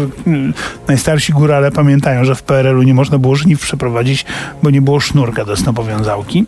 najstarsi 0.89 1.33
górale 1.33 1.71
pamiętają, 1.71 2.25
że 2.25 2.35
w 2.35 2.43
PRL-u 2.43 2.83
nie 2.83 2.95
można 2.95 3.19
było 3.19 3.35
żniw 3.37 3.61
przeprowadzić, 3.61 4.25
bo 4.63 4.71
nie 4.71 4.83
było 4.83 5.01
sznurka 5.01 5.45
do 5.45 5.57
snopowiązałki. 5.57 6.47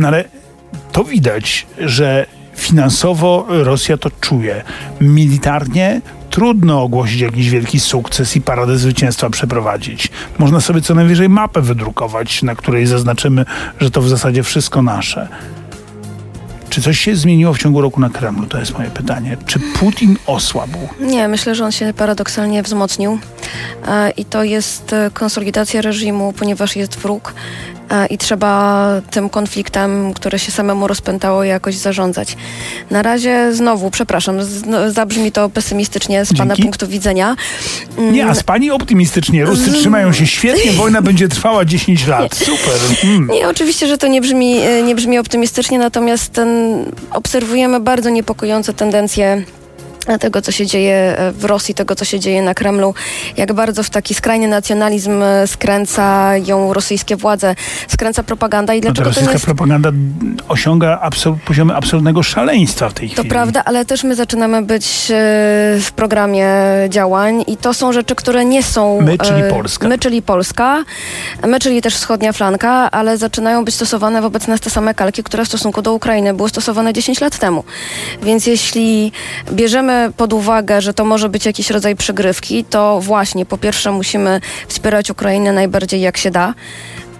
No 0.00 0.08
ale 0.08 0.24
to 0.92 1.04
widać, 1.04 1.66
że 1.78 2.26
finansowo 2.54 3.46
Rosja 3.48 3.96
to 3.96 4.10
czuje. 4.20 4.62
Militarnie 5.00 6.00
trudno 6.30 6.82
ogłosić 6.82 7.20
jakiś 7.20 7.50
wielki 7.50 7.80
sukces 7.80 8.36
i 8.36 8.40
paradę 8.40 8.78
zwycięstwa 8.78 9.30
przeprowadzić. 9.30 10.08
Można 10.38 10.60
sobie 10.60 10.80
co 10.80 10.94
najwyżej 10.94 11.28
mapę 11.28 11.60
wydrukować, 11.60 12.42
na 12.42 12.54
której 12.54 12.86
zaznaczymy, 12.86 13.44
że 13.80 13.90
to 13.90 14.02
w 14.02 14.08
zasadzie 14.08 14.42
wszystko 14.42 14.82
nasze. 14.82 15.28
Czy 16.70 16.82
coś 16.82 17.00
się 17.00 17.16
zmieniło 17.16 17.54
w 17.54 17.58
ciągu 17.58 17.80
roku 17.80 18.00
na 18.00 18.10
Kremlu? 18.10 18.46
To 18.46 18.58
jest 18.58 18.78
moje 18.78 18.90
pytanie. 18.90 19.36
Czy 19.46 19.60
Putin 19.60 20.16
osłabł? 20.26 20.78
Nie, 21.00 21.28
myślę, 21.28 21.54
że 21.54 21.64
on 21.64 21.72
się 21.72 21.94
paradoksalnie 21.96 22.62
wzmocnił. 22.62 23.18
i 24.16 24.24
to 24.24 24.44
jest 24.44 24.94
konsolidacja 25.14 25.82
reżimu, 25.82 26.32
ponieważ 26.32 26.76
jest 26.76 26.98
wróg 26.98 27.34
i 28.10 28.18
trzeba 28.18 28.86
tym 29.10 29.28
konfliktem, 29.28 30.14
które 30.14 30.38
się 30.38 30.52
samemu 30.52 30.86
rozpętało, 30.86 31.44
jakoś 31.44 31.76
zarządzać. 31.76 32.36
Na 32.90 33.02
razie 33.02 33.54
znowu, 33.54 33.90
przepraszam, 33.90 34.38
no, 34.66 34.90
zabrzmi 34.90 35.32
to 35.32 35.48
pesymistycznie 35.48 36.24
z 36.24 36.28
Dzięki. 36.28 36.38
Pana 36.38 36.56
punktu 36.56 36.86
widzenia. 36.86 37.36
Nie, 37.98 38.26
a 38.26 38.34
z 38.34 38.42
Pani 38.42 38.70
optymistycznie. 38.70 39.44
Ruscy 39.44 39.72
trzymają 39.72 40.12
się 40.12 40.26
świetnie, 40.26 40.72
wojna 40.72 41.02
będzie 41.02 41.28
trwała 41.28 41.64
10 41.64 42.06
lat. 42.06 42.34
Super. 42.34 42.96
Hmm. 43.02 43.28
Nie, 43.32 43.48
oczywiście, 43.48 43.86
że 43.86 43.98
to 43.98 44.06
nie 44.06 44.20
brzmi, 44.20 44.58
e, 44.58 44.82
nie 44.82 44.94
brzmi 44.94 45.18
optymistycznie, 45.18 45.78
natomiast 45.78 46.32
ten, 46.32 46.48
obserwujemy 47.10 47.80
bardzo 47.80 48.10
niepokojące 48.10 48.74
tendencje 48.74 49.42
tego, 50.20 50.42
co 50.42 50.52
się 50.52 50.66
dzieje 50.66 51.18
e, 51.18 51.32
w 51.32 51.44
Rosji, 51.44 51.74
tego, 51.74 51.94
co 51.94 52.04
się 52.04 52.20
dzieje 52.20 52.42
na 52.42 52.54
Kremlu, 52.54 52.94
jak 53.36 53.52
bardzo 53.52 53.82
w 53.82 53.90
taki 53.90 54.14
skrajny 54.14 54.48
nacjonalizm 54.48 55.22
e, 55.22 55.46
skręca 55.46 56.36
ją 56.36 56.72
rosyjskie 56.72 57.16
władze, 57.16 57.54
skręca 57.88 58.22
propaganda 58.22 58.74
i 58.74 58.80
dlaczego 58.80 59.00
no 59.00 59.08
rosyjska 59.08 59.32
jest... 59.32 59.44
propaganda 59.44 59.90
osiąga 60.48 60.98
absol 61.02 61.36
poziomy 61.44 61.74
absolutnego 61.74 62.22
szaleństwa 62.22 62.88
w 62.88 62.94
tej 62.94 63.08
to 63.08 63.14
chwili. 63.14 63.28
To 63.28 63.34
prawda, 63.34 63.62
ale 63.64 63.84
też 63.84 64.04
my 64.04 64.14
zaczynamy 64.14 64.62
być 64.62 64.84
e, 64.84 65.14
w 65.80 65.92
programie 65.96 66.48
działań 66.88 67.44
i 67.46 67.56
to 67.56 67.74
są 67.74 67.92
rzeczy, 67.92 68.14
które 68.14 68.44
nie 68.44 68.62
są... 68.62 69.00
My, 69.00 69.18
czyli 69.18 69.42
Polska. 69.50 69.88
My, 69.88 69.98
czyli 69.98 70.22
Polska, 70.22 70.84
my, 71.46 71.58
czyli 71.60 71.82
też 71.82 71.94
wschodnia 71.94 72.32
flanka, 72.32 72.90
ale 72.90 73.18
zaczynają 73.18 73.64
być 73.64 73.74
stosowane 73.74 74.22
wobec 74.22 74.46
nas 74.46 74.60
te 74.60 74.70
same 74.70 74.94
kalki, 74.94 75.22
które 75.22 75.44
w 75.44 75.48
stosunku 75.48 75.82
do 75.82 75.94
Ukrainy 75.94 76.34
były 76.34 76.48
stosowane 76.48 76.92
10 76.92 77.20
lat 77.20 77.38
temu. 77.38 77.64
Więc 78.22 78.46
jeśli 78.46 79.12
bierzemy 79.52 79.89
pod 80.16 80.32
uwagę, 80.32 80.80
że 80.80 80.94
to 80.94 81.04
może 81.04 81.28
być 81.28 81.46
jakiś 81.46 81.70
rodzaj 81.70 81.96
przygrywki, 81.96 82.64
to 82.64 83.00
właśnie 83.00 83.46
po 83.46 83.58
pierwsze 83.58 83.92
musimy 83.92 84.40
wspierać 84.68 85.10
Ukrainę 85.10 85.52
najbardziej 85.52 86.00
jak 86.00 86.16
się 86.16 86.30
da 86.30 86.54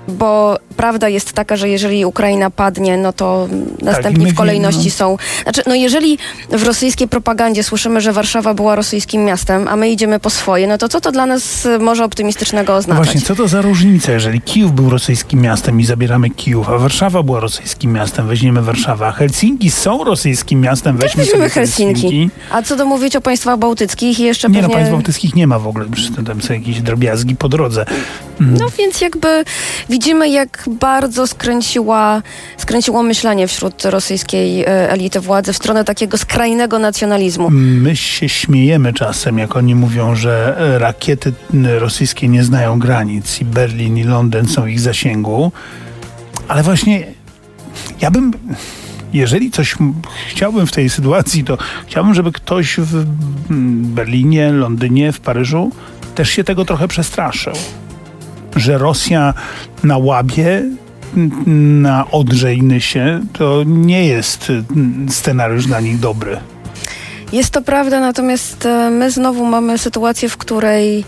bo 0.09 0.59
prawda 0.77 1.09
jest 1.09 1.33
taka, 1.33 1.57
że 1.57 1.69
jeżeli 1.69 2.05
Ukraina 2.05 2.51
padnie, 2.51 2.97
no 2.97 3.13
to 3.13 3.49
następni 3.83 4.25
tak, 4.25 4.35
w 4.35 4.37
kolejności 4.37 4.85
no. 4.85 4.91
są. 4.91 5.17
Znaczy, 5.43 5.63
no 5.67 5.75
jeżeli 5.75 6.19
w 6.51 6.63
rosyjskiej 6.63 7.09
propagandzie 7.09 7.65
słyszymy, 7.65 8.01
że 8.01 8.13
Warszawa 8.13 8.55
była 8.55 8.75
rosyjskim 8.75 9.25
miastem, 9.25 9.69
a 9.69 9.77
my 9.77 9.91
idziemy 9.91 10.21
po 10.21 10.31
swoje, 10.31 10.67
no 10.67 10.79
to 10.79 10.89
co 10.89 11.01
to 11.01 11.13
dla 11.13 11.27
nas 11.27 11.69
może 11.81 12.05
optymistycznego 12.05 12.75
oznaczać? 12.75 13.05
Właśnie, 13.05 13.21
co 13.21 13.35
to 13.35 13.49
za 13.49 13.63
różnica, 13.63 14.13
jeżeli 14.13 14.41
Kijów 14.41 14.73
był 14.73 14.91
rosyjskim 14.91 15.41
miastem 15.41 15.81
i 15.81 15.85
zabieramy 15.85 16.31
Kijów, 16.31 16.69
a 16.69 16.79
Warszawa 16.79 17.23
była 17.23 17.41
rosyjskim 17.41 17.93
miastem, 17.93 18.29
weźmiemy 18.29 18.63
Warszawę, 18.63 19.07
a 19.07 19.13
Helsinki 19.13 19.71
są 19.71 20.05
rosyjskim 20.05 20.61
miastem, 20.61 20.97
weźmy 20.97 21.25
sobie 21.25 21.49
Helsinki. 21.49 22.01
Helsinki. 22.01 22.31
A 22.51 22.63
co 22.63 22.77
do 22.77 22.85
mówić 22.85 23.17
o 23.17 23.21
państwach 23.21 23.59
bałtyckich 23.59 24.21
i 24.21 24.23
jeszcze 24.23 24.49
Nie, 24.49 24.55
pewnie... 24.55 24.69
no 24.69 24.75
państw 24.75 24.93
bałtyckich 24.93 25.35
nie 25.35 25.47
ma 25.47 25.59
w 25.59 25.67
ogóle, 25.67 25.87
tam 26.27 26.43
są 26.43 26.55
jakieś 26.55 26.81
drobiazgi 26.81 27.37
po 27.37 27.49
drodze. 27.49 27.87
Mm. 28.41 28.55
No 28.55 28.67
więc 28.79 29.01
jakby 29.01 29.45
widzimy, 29.91 30.29
jak 30.29 30.69
bardzo 30.81 31.27
skręciła, 31.27 32.23
skręciło 32.57 33.03
myślenie 33.03 33.49
wśród 33.49 33.85
rosyjskiej 33.85 34.65
e, 34.65 34.91
elity 34.91 35.21
władzy 35.21 35.53
w 35.53 35.57
stronę 35.57 35.85
takiego 35.85 36.19
skrajnego 36.19 36.79
nacjonalizmu. 36.79 37.51
My 37.51 37.97
się 37.97 38.29
śmiejemy 38.29 38.93
czasem, 38.93 39.39
jak 39.39 39.57
oni 39.57 39.75
mówią, 39.75 40.15
że 40.15 40.57
e, 40.59 40.79
rakiety 40.79 41.33
rosyjskie 41.79 42.29
nie 42.29 42.45
znają 42.45 42.79
granic 42.79 43.41
i 43.41 43.45
Berlin 43.45 43.99
i 43.99 44.05
Londyn 44.05 44.49
są 44.49 44.67
ich 44.67 44.81
zasięgu. 44.81 45.53
Ale 46.49 46.63
właśnie 46.63 47.07
ja 48.01 48.11
bym 48.11 48.33
jeżeli 49.13 49.51
coś 49.51 49.75
chciałbym 50.29 50.67
w 50.67 50.73
tej 50.73 50.91
sytuacji, 50.91 51.45
to 51.45 51.59
chciałbym, 51.87 52.15
żeby 52.15 52.33
ktoś 52.33 52.77
w 52.79 53.05
Berlinie, 53.95 54.53
Londynie, 54.53 55.13
w 55.13 55.21
Paryżu 55.21 55.71
też 56.15 56.31
się 56.31 56.45
tego 56.45 56.65
trochę 56.65 56.89
przestraszył 56.89 57.53
że 58.57 58.79
Rosja 58.79 59.35
na 59.85 59.99
Łabie 59.99 60.63
na 61.47 62.11
Odrze 62.11 62.55
i 62.55 62.63
Nysie 62.63 63.21
to 63.33 63.63
nie 63.67 64.07
jest 64.07 64.53
scenariusz 65.09 65.67
dla 65.67 65.81
nich 65.81 65.99
dobry. 65.99 66.37
Jest 67.33 67.51
to 67.51 67.63
prawda, 67.63 68.01
natomiast 68.01 68.67
e, 68.67 68.91
my 68.91 69.11
znowu 69.11 69.45
mamy 69.45 69.79
sytuację, 69.79 70.29
w 70.29 70.37
której 70.37 71.05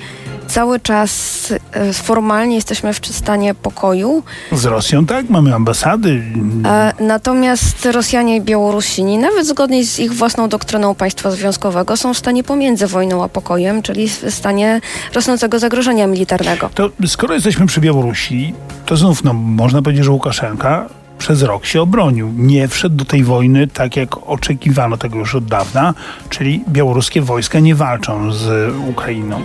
cały 0.52 0.80
czas 0.80 1.52
e, 1.72 1.92
formalnie 1.92 2.54
jesteśmy 2.54 2.92
w 2.92 3.06
stanie 3.06 3.54
pokoju. 3.54 4.22
Z 4.52 4.64
Rosją 4.64 5.06
tak, 5.06 5.30
mamy 5.30 5.54
ambasady. 5.54 6.22
E, 6.64 6.92
natomiast 7.00 7.86
Rosjanie 7.86 8.36
i 8.36 8.40
Białorusini, 8.40 9.18
nawet 9.18 9.46
zgodnie 9.46 9.84
z 9.84 9.98
ich 9.98 10.12
własną 10.12 10.48
doktryną 10.48 10.94
państwa 10.94 11.30
związkowego, 11.30 11.96
są 11.96 12.14
w 12.14 12.18
stanie 12.18 12.44
pomiędzy 12.44 12.86
wojną 12.86 13.24
a 13.24 13.28
pokojem, 13.28 13.82
czyli 13.82 14.08
w 14.08 14.30
stanie 14.30 14.80
rosnącego 15.14 15.58
zagrożenia 15.58 16.06
militarnego. 16.06 16.70
To 16.74 16.90
skoro 17.06 17.34
jesteśmy 17.34 17.66
przy 17.66 17.80
Białorusi, 17.80 18.54
to 18.86 18.96
znów 18.96 19.24
no, 19.24 19.32
można 19.32 19.82
powiedzieć, 19.82 20.04
że 20.04 20.10
Łukaszenka 20.10 20.88
przez 21.22 21.42
rok 21.42 21.66
się 21.66 21.82
obronił. 21.82 22.32
Nie 22.36 22.68
wszedł 22.68 22.96
do 22.96 23.04
tej 23.04 23.24
wojny 23.24 23.66
tak, 23.66 23.96
jak 23.96 24.28
oczekiwano 24.28 24.96
tego 24.96 25.18
już 25.18 25.34
od 25.34 25.44
dawna, 25.44 25.94
czyli 26.28 26.64
białoruskie 26.68 27.22
wojska 27.22 27.60
nie 27.60 27.74
walczą 27.74 28.32
z 28.32 28.74
Ukrainą. 28.88 29.40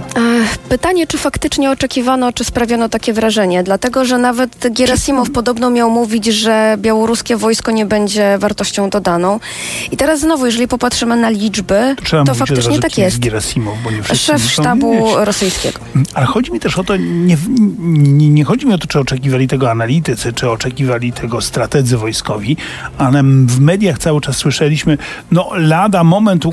Pytanie, 0.70 1.08
czy 1.08 1.18
faktycznie 1.18 1.72
oczekiwano, 1.72 2.34
czy 2.34 2.44
sprawiono 2.44 2.90
takie 2.90 3.14
wrażenie? 3.14 3.64
Dlatego, 3.64 4.06
że 4.06 4.18
nawet 4.18 4.68
Gerasimow 4.72 5.28
czy... 5.28 5.34
podobno 5.34 5.70
miał 5.70 5.90
mówić, 5.90 6.26
że 6.26 6.76
białoruskie 6.78 7.38
wojsko 7.38 7.72
nie 7.72 7.86
będzie 7.86 8.38
wartością 8.38 8.90
dodaną. 8.90 9.40
I 9.92 9.98
teraz 9.98 10.20
znowu, 10.20 10.46
jeżeli 10.46 10.68
popatrzymy 10.68 11.16
na 11.16 11.30
liczby, 11.30 11.96
to, 12.12 12.24
to 12.24 12.36
faktycznie 12.36 12.80
tak 12.80 12.98
jest. 12.98 13.20
Gerasimow, 13.20 13.76
bo 13.84 13.92
nie 13.92 14.04
Szef 14.04 14.42
sztabu 14.42 15.06
rosyjskiego. 15.16 15.80
Ale 16.14 16.26
chodzi 16.26 16.52
mi 16.52 16.60
też 16.60 16.78
o 16.78 16.84
to, 16.84 16.98
nie, 16.98 17.38
nie, 17.80 18.30
nie 18.30 18.44
chodzi 18.44 18.66
mi 18.66 18.74
o 18.74 18.78
to, 18.78 18.88
czy 18.88 19.00
oczekiwali 19.00 19.48
tego 19.48 19.72
analitycy, 19.72 20.34
czy 20.34 20.50
oczekiwali 20.50 21.14
tego 21.14 21.42
strategii, 21.42 21.67
strategzy 21.68 21.98
wojskowi, 21.98 22.58
ale 22.98 23.24
w 23.24 23.60
mediach 23.60 23.98
cały 23.98 24.22
czas 24.22 24.38
słyszeliśmy, 24.38 24.98
no 25.32 25.50
lada 25.58 26.04
moment 26.04 26.46
y, 26.46 26.50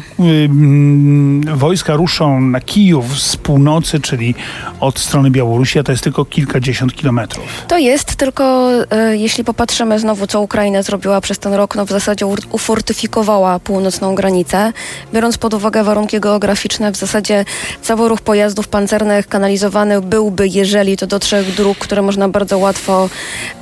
y, 1.53 1.57
wojska 1.57 1.95
ruszą 1.97 2.41
na 2.41 2.61
Kijów 2.61 3.21
z 3.21 3.37
północy, 3.37 4.01
czyli 4.01 4.35
od 4.81 4.99
strony 4.99 5.31
Białorusi, 5.31 5.79
a 5.79 5.83
to 5.83 5.93
jest 5.93 6.05
tylko 6.05 6.25
kilkadziesiąt 6.25 6.95
kilometrów. 6.95 7.45
To 7.69 7.79
jest, 7.79 8.17
tylko 8.17 8.71
y, 8.73 9.17
jeśli 9.17 9.45
popatrzymy 9.45 9.99
znowu, 9.99 10.27
co 10.27 10.41
Ukraina 10.41 10.83
zrobiła 10.83 11.21
przez 11.21 11.39
ten 11.39 11.55
rok, 11.55 11.77
no 11.77 11.87
w 11.87 11.91
zasadzie 11.91 12.27
ufortyfikowała 12.51 13.59
północną 13.59 14.15
granicę, 14.15 14.73
biorąc 15.13 15.39
pod 15.39 15.55
uwagę 15.55 15.85
warunki 15.85 16.21
geograficzne, 16.21 16.93
w 16.93 16.97
zasadzie 16.97 17.45
cały 17.83 18.09
ruch 18.09 18.21
pojazdów 18.21 18.69
pancernych 18.69 19.29
kanalizowany 19.29 20.01
byłby, 20.01 20.49
jeżeli 20.49 20.97
to 20.97 21.07
do 21.07 21.19
trzech 21.19 21.55
dróg, 21.55 21.79
które 21.79 22.03
można 22.03 22.29
bardzo 22.29 22.59
łatwo 22.59 23.09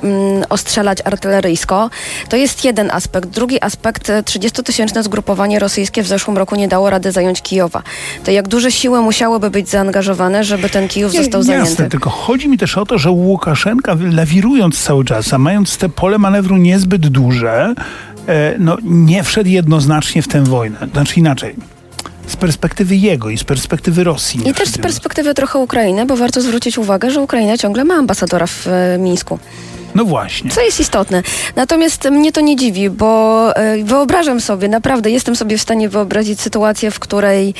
mm, 0.03 0.43
ostrzelać 0.49 0.97
artylerią 1.05 1.42
amerykańsko. 1.43 1.89
To 2.29 2.37
jest 2.37 2.65
jeden 2.65 2.91
aspekt. 2.91 3.29
Drugi 3.29 3.61
aspekt, 3.61 4.09
30-tysięczne 4.09 4.99
e, 4.99 5.03
zgrupowanie 5.03 5.59
rosyjskie 5.59 6.03
w 6.03 6.07
zeszłym 6.07 6.37
roku 6.37 6.55
nie 6.55 6.67
dało 6.67 6.89
rady 6.89 7.11
zająć 7.11 7.41
Kijowa. 7.41 7.83
To 8.23 8.31
jak 8.31 8.47
duże 8.47 8.71
siły 8.71 9.01
musiałyby 9.01 9.49
być 9.49 9.69
zaangażowane, 9.69 10.43
żeby 10.43 10.69
ten 10.69 10.87
Kijów 10.87 11.11
został 11.11 11.39
Jasne, 11.39 11.43
zajęty? 11.43 11.69
Jasne, 11.69 11.89
tylko 11.89 12.09
chodzi 12.09 12.49
mi 12.49 12.57
też 12.57 12.77
o 12.77 12.85
to, 12.85 12.97
że 12.97 13.11
Łukaszenka 13.11 13.95
lawirując 14.11 14.83
cały 14.83 15.05
czas, 15.05 15.33
a 15.33 15.37
mając 15.37 15.77
te 15.77 15.89
pole 15.89 16.17
manewru 16.17 16.57
niezbyt 16.57 17.07
duże, 17.07 17.73
e, 18.27 18.55
no, 18.59 18.77
nie 18.83 19.23
wszedł 19.23 19.49
jednoznacznie 19.49 20.21
w 20.21 20.27
tę 20.27 20.43
wojnę. 20.43 20.77
Znaczy 20.93 21.19
inaczej 21.19 21.55
z 22.27 22.35
perspektywy 22.35 22.95
jego 22.95 23.29
i 23.29 23.37
z 23.37 23.43
perspektywy 23.43 24.03
Rosji. 24.03 24.49
I 24.49 24.53
też 24.53 24.69
z 24.69 24.77
perspektywy 24.77 25.33
trochę 25.33 25.59
Ukrainy, 25.59 26.05
bo 26.05 26.15
warto 26.15 26.41
zwrócić 26.41 26.77
uwagę, 26.77 27.11
że 27.11 27.21
Ukraina 27.21 27.57
ciągle 27.57 27.83
ma 27.83 27.95
ambasadora 27.95 28.47
w 28.47 28.67
e, 28.67 28.97
Mińsku. 28.97 29.39
No 29.95 30.05
właśnie. 30.05 30.51
Co 30.51 30.61
jest 30.61 30.79
istotne. 30.79 31.23
Natomiast 31.55 32.09
mnie 32.09 32.31
to 32.31 32.41
nie 32.41 32.55
dziwi, 32.55 32.89
bo 32.89 33.55
e, 33.55 33.83
wyobrażam 33.83 34.41
sobie, 34.41 34.67
naprawdę 34.67 35.11
jestem 35.11 35.35
sobie 35.35 35.57
w 35.57 35.61
stanie 35.61 35.89
wyobrazić 35.89 36.41
sytuację, 36.41 36.91
w 36.91 36.99
której 36.99 37.53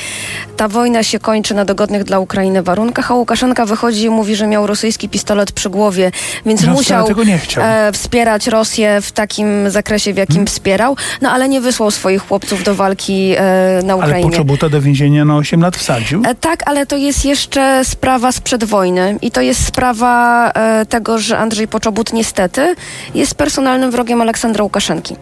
ta 0.56 0.68
wojna 0.68 1.02
się 1.02 1.18
kończy 1.18 1.54
na 1.54 1.64
dogodnych 1.64 2.04
dla 2.04 2.18
Ukrainy 2.18 2.62
warunkach, 2.62 3.10
a 3.10 3.14
Łukaszenka 3.14 3.66
wychodzi 3.66 4.04
i 4.04 4.10
mówi, 4.10 4.36
że 4.36 4.46
miał 4.46 4.66
rosyjski 4.66 5.08
pistolet 5.08 5.52
przy 5.52 5.70
głowie, 5.70 6.10
więc 6.46 6.62
no, 6.62 6.72
musiał 6.72 7.08
e, 7.56 7.92
wspierać 7.92 8.46
Rosję 8.46 9.00
w 9.02 9.12
takim 9.12 9.70
zakresie, 9.70 10.14
w 10.14 10.16
jakim 10.16 10.34
hmm. 10.34 10.46
wspierał, 10.46 10.96
no 11.22 11.30
ale 11.30 11.48
nie 11.48 11.60
wysłał 11.60 11.90
swoich 11.90 12.26
chłopców 12.28 12.62
do 12.62 12.74
walki 12.74 13.34
e, 13.36 13.80
na 13.84 13.96
Ukrainie. 13.96 14.14
Ale 14.14 14.30
Poczobuta 14.30 14.68
do 14.68 14.80
więzienia 14.80 15.24
na 15.24 15.36
8 15.36 15.60
lat 15.60 15.76
wsadził? 15.76 16.22
Tak, 16.40 16.62
ale 16.66 16.86
to 16.86 16.96
jest 16.96 17.24
jeszcze 17.24 17.84
sprawa 17.84 18.32
sprzed 18.32 18.64
wojny 18.64 19.18
i 19.22 19.30
to 19.30 19.40
jest 19.40 19.66
sprawa 19.66 20.52
tego, 20.88 21.18
że 21.18 21.38
Andrzej 21.38 21.68
Poczobut 21.68 22.12
nie 22.12 22.23
niestety 22.24 22.74
jest 23.14 23.34
personalnym 23.34 23.90
wrogiem 23.90 24.20
Aleksandra 24.20 24.64
Łukaszenki. 24.64 25.16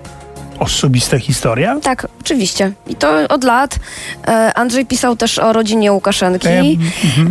Osobista 0.58 1.18
historia? 1.18 1.76
Tak, 1.82 2.06
oczywiście. 2.20 2.72
I 2.86 2.94
to 2.94 3.28
od 3.28 3.44
lat. 3.44 3.76
E, 4.28 4.54
Andrzej 4.54 4.86
pisał 4.86 5.16
też 5.16 5.38
o 5.38 5.52
rodzinie 5.52 5.92
Łukaszenki. 5.92 6.78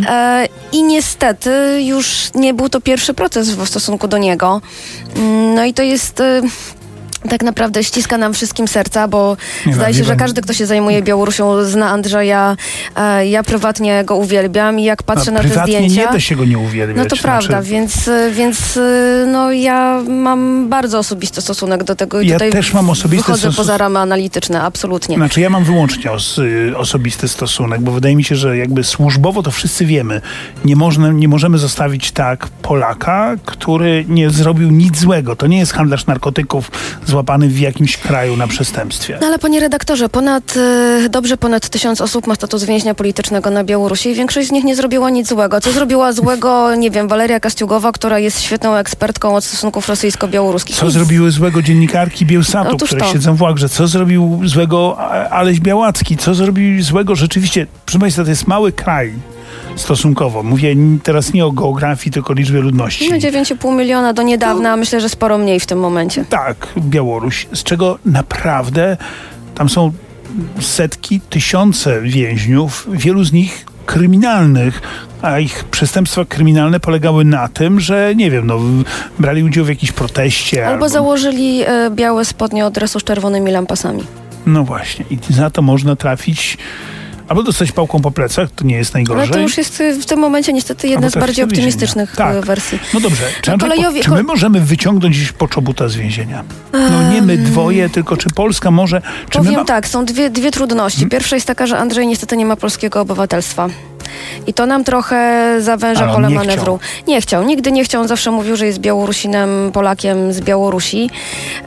E, 0.08 0.48
I 0.72 0.82
niestety 0.82 1.82
już 1.84 2.30
nie 2.34 2.54
był 2.54 2.68
to 2.68 2.80
pierwszy 2.80 3.14
proces 3.14 3.50
w 3.50 3.68
stosunku 3.68 4.08
do 4.08 4.18
niego. 4.18 4.60
Mm, 5.16 5.54
no 5.54 5.64
i 5.64 5.74
to 5.74 5.82
jest. 5.82 6.22
E, 7.24 7.28
tak 7.28 7.42
naprawdę 7.42 7.84
ściska 7.84 8.18
nam 8.18 8.34
wszystkim 8.34 8.68
serca, 8.68 9.08
bo 9.08 9.36
Nie 9.66 9.74
zdaje 9.74 9.94
się, 9.94 10.04
że 10.04 10.16
każdy, 10.16 10.42
kto 10.42 10.52
się 10.52 10.66
zajmuje 10.66 11.02
Białorusią, 11.02 11.64
zna 11.64 11.90
Andrzeja. 11.90 12.56
E, 12.96 13.26
ja 13.26 13.42
prywatnie 13.42 14.04
go 14.04 14.16
uwielbiam 14.16 14.80
i 14.80 14.84
jak 14.84 15.02
patrzę 15.02 15.30
A 15.30 15.34
na 15.34 15.40
te 15.40 15.62
zdjęcia... 15.62 16.02
nie 16.02 16.12
da 16.12 16.20
się 16.20 16.36
go 16.36 16.44
nie 16.44 16.58
uwielbiać. 16.58 16.96
No 16.96 17.16
to 17.16 17.22
prawda, 17.22 17.48
Znaczy, 17.48 17.68
więc, 17.70 18.08
y, 18.08 18.32
więc 18.32 18.76
y, 18.76 19.24
no, 19.32 19.52
ja 19.52 20.02
mam 20.08 20.68
bardzo 20.68 20.98
osobisty 20.98 21.42
stosunek 21.42 21.84
do 21.84 21.96
tego 21.96 22.20
i 22.20 22.26
Ja 22.26 22.34
tutaj 22.34 22.52
też 22.52 22.72
mam 22.72 22.90
osobisty 22.90 23.26
wychodzę 23.26 23.52
poza 23.52 23.78
ramy 23.78 23.98
analityczne, 23.98 24.62
absolutnie. 24.62 25.16
Znaczy 25.16 25.40
ja 25.40 25.50
mam 25.50 25.64
wyłącznie 25.64 26.10
os, 26.10 26.38
y, 26.38 26.72
osobisty 26.76 27.28
stosunek, 27.28 27.80
bo 27.80 27.92
wydaje 27.92 28.16
mi 28.16 28.24
się, 28.24 28.36
że 28.36 28.56
jakby 28.56 28.84
służbowo 28.84 29.42
to 29.42 29.50
wszyscy 29.50 29.86
wiemy. 29.86 30.20
Nie, 30.64 30.76
można, 30.76 31.08
nie 31.08 31.28
możemy 31.28 31.58
zostawić 31.58 32.12
tak 32.12 32.48
Polaka, 32.62 33.36
który 33.44 34.04
nie 34.08 34.30
zrobił 34.30 34.70
nic 34.70 34.98
złego. 34.98 35.36
To 35.36 35.46
nie 35.46 35.58
jest 35.58 35.72
handlarz 35.72 36.06
narkotyków 36.06 36.70
złapany 37.12 37.48
w 37.48 37.58
jakimś 37.60 37.96
kraju 37.96 38.36
na 38.36 38.46
przestępstwie. 38.46 39.18
No 39.20 39.26
ale 39.26 39.38
panie 39.38 39.60
redaktorze, 39.60 40.08
ponad, 40.08 40.56
y, 41.04 41.08
dobrze 41.08 41.36
ponad 41.36 41.68
tysiąc 41.68 42.00
osób 42.00 42.26
ma 42.26 42.34
status 42.34 42.64
więźnia 42.64 42.94
politycznego 42.94 43.50
na 43.50 43.64
Białorusi 43.64 44.08
i 44.08 44.14
większość 44.14 44.48
z 44.48 44.52
nich 44.52 44.64
nie 44.64 44.76
zrobiła 44.76 45.10
nic 45.10 45.28
złego. 45.28 45.60
Co 45.60 45.72
zrobiła 45.72 46.12
złego, 46.12 46.74
nie 46.74 46.90
wiem, 46.90 47.08
Waleria 47.08 47.40
Kastiugowa, 47.40 47.92
która 47.92 48.18
jest 48.18 48.40
świetną 48.42 48.74
ekspertką 48.76 49.36
od 49.36 49.44
stosunków 49.44 49.88
rosyjsko-białoruskich. 49.88 50.76
Co 50.76 50.84
Nic. 50.86 50.94
zrobiły 50.94 51.30
złego 51.30 51.62
dziennikarki 51.62 52.26
Bielsatu, 52.26 52.74
Otóż 52.74 52.88
które 52.88 53.00
to. 53.02 53.12
siedzą 53.12 53.34
w 53.34 53.42
Łagrze? 53.42 53.68
Co 53.68 53.86
zrobił 53.86 54.40
złego 54.44 54.98
Aleś 55.30 55.60
Białacki? 55.60 56.16
Co 56.16 56.34
zrobił 56.34 56.82
złego 56.82 57.14
rzeczywiście? 57.16 57.66
Proszę 57.86 57.98
Państwa, 57.98 58.24
to 58.24 58.30
jest 58.30 58.46
mały 58.46 58.72
kraj 58.72 59.12
stosunkowo. 59.76 60.42
Mówię 60.42 60.76
teraz 61.02 61.32
nie 61.32 61.46
o 61.46 61.52
geografii, 61.52 62.12
tylko 62.12 62.32
o 62.32 62.36
liczbie 62.36 62.60
ludności. 62.60 63.10
No 63.10 63.16
9,5 63.16 63.76
miliona 63.76 64.12
do 64.12 64.22
niedawna, 64.22 64.72
a 64.72 64.76
myślę, 64.76 65.00
że 65.00 65.08
sporo 65.08 65.38
mniej 65.38 65.60
w 65.60 65.66
tym 65.66 65.78
momencie. 65.78 66.24
Tak, 66.24 66.66
Białoruś, 66.78 67.46
z 67.52 67.62
czego 67.62 67.98
naprawdę 68.04 68.96
tam 69.54 69.68
są 69.68 69.92
setki, 70.60 71.20
tysiące 71.20 72.00
więźniów, 72.00 72.88
wielu 72.92 73.24
z 73.24 73.32
nich 73.32 73.66
kryminalnych, 73.86 74.82
a 75.22 75.38
ich 75.38 75.64
przestępstwa 75.64 76.24
kryminalne 76.24 76.80
polegały 76.80 77.24
na 77.24 77.48
tym, 77.48 77.80
że 77.80 78.14
nie 78.16 78.30
wiem, 78.30 78.46
no, 78.46 78.58
brali 79.18 79.44
udział 79.44 79.64
w 79.64 79.68
jakiejś 79.68 79.92
proteście. 79.92 80.66
Albo 80.66 80.88
założyli 80.88 81.62
e, 81.62 81.90
białe 81.90 82.24
spodnie 82.24 82.66
od 82.66 82.74
dresu 82.74 83.00
z 83.00 83.04
czerwonymi 83.04 83.50
lampasami. 83.50 84.02
No 84.46 84.64
właśnie, 84.64 85.04
i 85.10 85.18
za 85.32 85.50
to 85.50 85.62
można 85.62 85.96
trafić 85.96 86.58
albo 87.32 87.42
dostać 87.42 87.72
pałką 87.72 88.00
po 88.00 88.10
plecach, 88.10 88.48
to 88.56 88.64
nie 88.64 88.76
jest 88.76 88.94
najgorzej. 88.94 89.22
Ale 89.22 89.32
to 89.32 89.38
już 89.38 89.58
jest 89.58 89.80
y, 89.80 89.94
w 90.00 90.06
tym 90.06 90.18
momencie 90.18 90.52
niestety 90.52 90.88
jedna 90.88 91.10
z 91.10 91.12
trafić 91.12 91.26
bardziej 91.28 91.44
optymistycznych 91.44 92.16
Tak. 92.16 92.36
y, 92.36 92.40
wersji. 92.40 92.78
No 92.94 93.00
dobrze, 93.00 93.24
czy, 93.42 93.50
No 93.50 93.52
Andrzej, 93.52 93.70
kolejowi- 93.70 94.02
czy 94.02 94.10
my 94.10 94.22
możemy 94.22 94.60
wyciągnąć 94.60 95.16
dziś 95.16 95.32
poczobuta 95.32 95.88
z 95.88 95.96
więzienia? 95.96 96.44
No 96.72 97.12
nie 97.12 97.22
my 97.22 97.38
dwoje, 97.38 97.90
tylko 97.90 98.16
czy 98.16 98.30
Polska 98.30 98.70
może... 98.70 99.02
Czy 99.30 99.38
Powiem 99.38 99.54
ma... 99.54 99.64
tak, 99.64 99.88
są 99.88 100.04
dwie, 100.04 100.30
dwie 100.30 100.50
trudności. 100.50 100.98
Hmm? 100.98 101.10
Pierwsza 101.10 101.36
jest 101.36 101.46
taka, 101.46 101.66
że 101.66 101.78
Andrzej 101.78 102.06
niestety 102.06 102.36
nie 102.36 102.46
ma 102.46 102.56
polskiego 102.56 103.00
obywatelstwa. 103.00 103.68
I 104.46 104.54
to 104.54 104.66
nam 104.66 104.84
trochę 104.84 105.56
zawęża 105.60 106.06
pole 106.14 106.28
nie 106.28 106.34
manewru. 106.34 106.78
Nie 107.06 107.20
chciał, 107.20 107.44
nigdy 107.44 107.72
nie 107.72 107.84
chciał, 107.84 108.00
on 108.02 108.08
zawsze 108.08 108.30
mówił, 108.30 108.56
że 108.56 108.66
jest 108.66 108.78
Białorusinem, 108.78 109.70
Polakiem 109.72 110.32
z 110.32 110.40
Białorusi. 110.40 111.10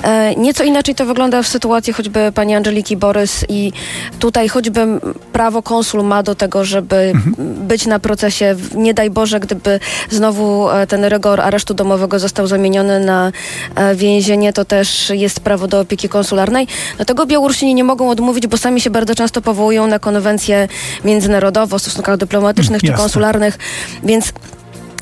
E, 0.04 0.36
nieco 0.36 0.64
inaczej 0.64 0.96
to 0.96 1.06
wygląda 1.06 1.44
w 1.44 1.48
sytuacji 1.48 1.94
choćby 1.94 2.32
pani 2.36 2.56
Angeliki 2.56 2.98
Borys 2.98 3.46
i 3.50 3.72
tutaj 4.20 4.48
choćby 4.48 4.88
prawo 5.34 5.62
konsul 5.62 6.04
ma 6.04 6.24
do 6.24 6.36
tego, 6.36 6.66
żeby 6.66 6.96
Mhm. 6.96 7.34
być 7.68 7.86
na 7.86 8.00
procesie. 8.00 8.56
Nie 8.76 8.94
daj 8.94 9.10
Boże, 9.10 9.40
gdyby 9.40 9.80
znowu 10.10 10.70
e, 10.70 10.88
ten 10.88 11.06
rygor 11.06 11.42
aresztu 11.42 11.74
domowego 11.74 12.20
został 12.20 12.48
zamieniony 12.48 13.00
na 13.00 13.32
e, 13.76 13.96
więzienie, 13.96 14.54
to 14.54 14.66
też 14.66 15.10
jest 15.10 15.40
prawo 15.40 15.68
do 15.68 15.80
opieki 15.80 16.10
konsularnej. 16.10 16.68
Do 16.98 17.06
tego 17.06 17.26
Białorusini 17.26 17.74
nie 17.76 17.84
mogą 17.84 18.10
odmówić, 18.10 18.48
bo 18.48 18.58
sami 18.58 18.82
się 18.82 18.90
bardzo 18.90 19.16
często 19.16 19.42
powołują 19.42 19.88
na 19.88 20.00
konwencje 20.00 20.68
międzynarodowe 21.06 21.76
o 21.76 21.80
stosunkach 21.80 22.18
dyplomatycznych 22.18 22.35
czy 22.82 22.88
Jasne. 22.88 23.04
konsularnych, 23.04 23.58
więc 24.04 24.34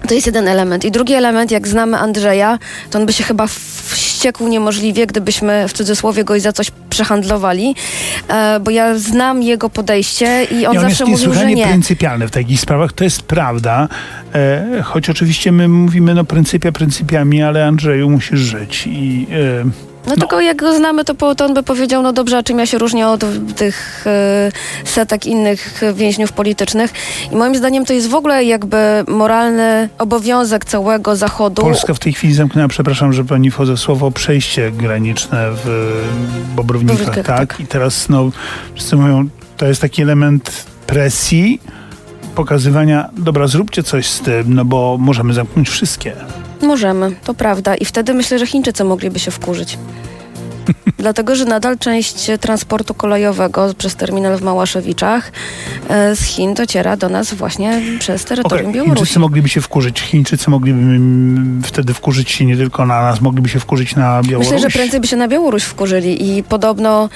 to 0.07 0.13
jest 0.13 0.27
jeden 0.27 0.47
element. 0.47 0.85
I 0.85 0.91
drugi 0.91 1.13
element, 1.13 1.51
jak 1.51 1.67
znamy 1.67 1.97
Andrzeja, 1.97 2.59
to 2.91 2.99
on 2.99 3.05
by 3.05 3.13
się 3.13 3.23
chyba 3.23 3.47
wściekł 3.87 4.47
niemożliwie, 4.47 5.07
gdybyśmy 5.07 5.67
w 5.67 5.73
cudzysłowie 5.73 6.23
go 6.23 6.35
i 6.35 6.39
za 6.39 6.53
coś 6.53 6.71
przehandlowali, 6.89 7.75
e, 8.27 8.59
bo 8.59 8.71
ja 8.71 8.97
znam 8.97 9.43
jego 9.43 9.69
podejście 9.69 10.43
i 10.43 10.65
on 10.65 10.73
Nie, 10.73 10.79
on 10.79 10.89
zawsze 10.89 11.03
jest 11.03 11.11
mówił, 11.11 11.33
że 11.33 11.45
nie. 11.45 11.67
pryncypialny 11.67 12.27
w 12.27 12.31
takich 12.31 12.59
sprawach, 12.59 12.93
to 12.93 13.03
jest 13.03 13.21
prawda. 13.21 13.87
E, 14.35 14.81
choć 14.83 15.09
oczywiście 15.09 15.51
my 15.51 15.67
mówimy, 15.67 16.13
no 16.13 16.23
pryncypia 16.23 16.71
pryncypiami, 16.71 17.43
ale 17.43 17.67
Andrzeju 17.67 18.09
musisz 18.09 18.39
żyć 18.39 18.83
i... 18.87 19.27
E, 19.31 19.92
No, 20.07 20.15
tylko 20.15 20.41
jak 20.41 20.57
go 20.57 20.77
znamy, 20.77 21.05
to, 21.05 21.15
po, 21.15 21.35
to 21.35 21.45
on 21.45 21.53
by 21.53 21.63
powiedział, 21.63 22.03
no 22.03 22.13
dobrze, 22.13 22.37
a 22.37 22.43
czym 22.43 22.59
ja 22.59 22.65
się 22.65 22.77
różnię 22.77 23.07
od 23.07 23.23
tych 23.55 24.03
e, 24.07 24.51
setek 24.85 25.25
innych 25.25 25.81
więźniów 25.93 26.31
politycznych. 26.31 26.93
I 27.31 27.35
moim 27.35 27.55
zdaniem 27.55 27.85
to 27.85 27.93
jest 27.93 28.09
w 28.09 28.15
ogóle 28.15 28.43
jakby 28.43 28.77
moralny 29.07 29.89
obowiązek 29.97 30.65
całego 30.65 31.15
Zachodu. 31.15 31.61
Polska 31.61 31.93
w 31.93 31.99
tej 31.99 32.13
chwili 32.13 32.33
zamknęła, 32.33 32.67
przepraszam, 32.67 33.13
że 33.13 33.25
pani 33.25 33.51
wchodzę 33.51 33.73
w 33.73 33.79
słowo, 33.79 34.11
przejście 34.11 34.71
graniczne 34.71 35.49
w 35.51 35.93
Bobrownikach, 36.55 36.97
Bobrownikach, 36.97 37.37
tak? 37.37 37.49
tak. 37.49 37.59
I 37.59 37.67
teraz, 37.67 38.09
no, 38.09 38.31
wszyscy 38.75 38.95
mówią, 38.95 39.29
to 39.57 39.65
jest 39.65 39.81
taki 39.81 40.01
element 40.01 40.65
presji, 40.87 41.61
pokazywania, 42.35 43.09
dobra, 43.17 43.47
zróbcie 43.47 43.83
coś 43.83 44.07
z 44.07 44.21
tym, 44.21 44.53
no 44.53 44.65
bo 44.65 44.97
możemy 44.99 45.33
zamknąć 45.33 45.69
wszystkie. 45.69 46.13
Możemy, 46.63 47.11
to 47.23 47.33
prawda. 47.33 47.75
I 47.75 47.85
wtedy 47.85 48.13
myślę, 48.13 48.39
że 48.39 48.47
Chińczycy 48.47 48.83
mogliby 48.83 49.19
się 49.19 49.31
wkurzyć. 49.31 49.77
Dlatego, 50.97 51.35
że 51.35 51.45
nadal 51.45 51.77
część 51.77 52.27
transportu 52.39 52.93
kolejowego 52.93 53.73
przez 53.77 53.95
terminal 53.95 54.37
w 54.37 54.41
Małaszewiczach 54.41 55.31
e, 55.89 56.15
z 56.15 56.19
Chin 56.19 56.53
dociera 56.53 56.97
do 56.97 57.09
nas 57.09 57.33
właśnie 57.33 57.81
przez 57.99 58.25
terytorium 58.25 58.69
Okej, 58.69 58.73
Białorusi. 58.73 58.99
Chińczycy 58.99 59.19
mogliby 59.19 59.49
się 59.49 59.61
wkurzyć. 59.61 60.01
Chińczycy 60.01 60.49
mogliby 60.49 60.79
mm, 60.79 61.61
wtedy 61.63 61.93
wkurzyć 61.93 62.31
się 62.31 62.45
nie 62.45 62.57
tylko 62.57 62.85
na 62.85 63.01
nas, 63.01 63.21
mogliby 63.21 63.49
się 63.49 63.59
wkurzyć 63.59 63.95
na 63.95 64.23
Białoruś. 64.23 64.51
Myślę, 64.51 64.69
że 64.69 64.73
prędzej 64.73 64.99
by 64.99 65.07
się 65.07 65.17
na 65.17 65.27
Białoruś 65.27 65.63
wkurzyli 65.63 66.37
i 66.37 66.43
podobno 66.43 67.09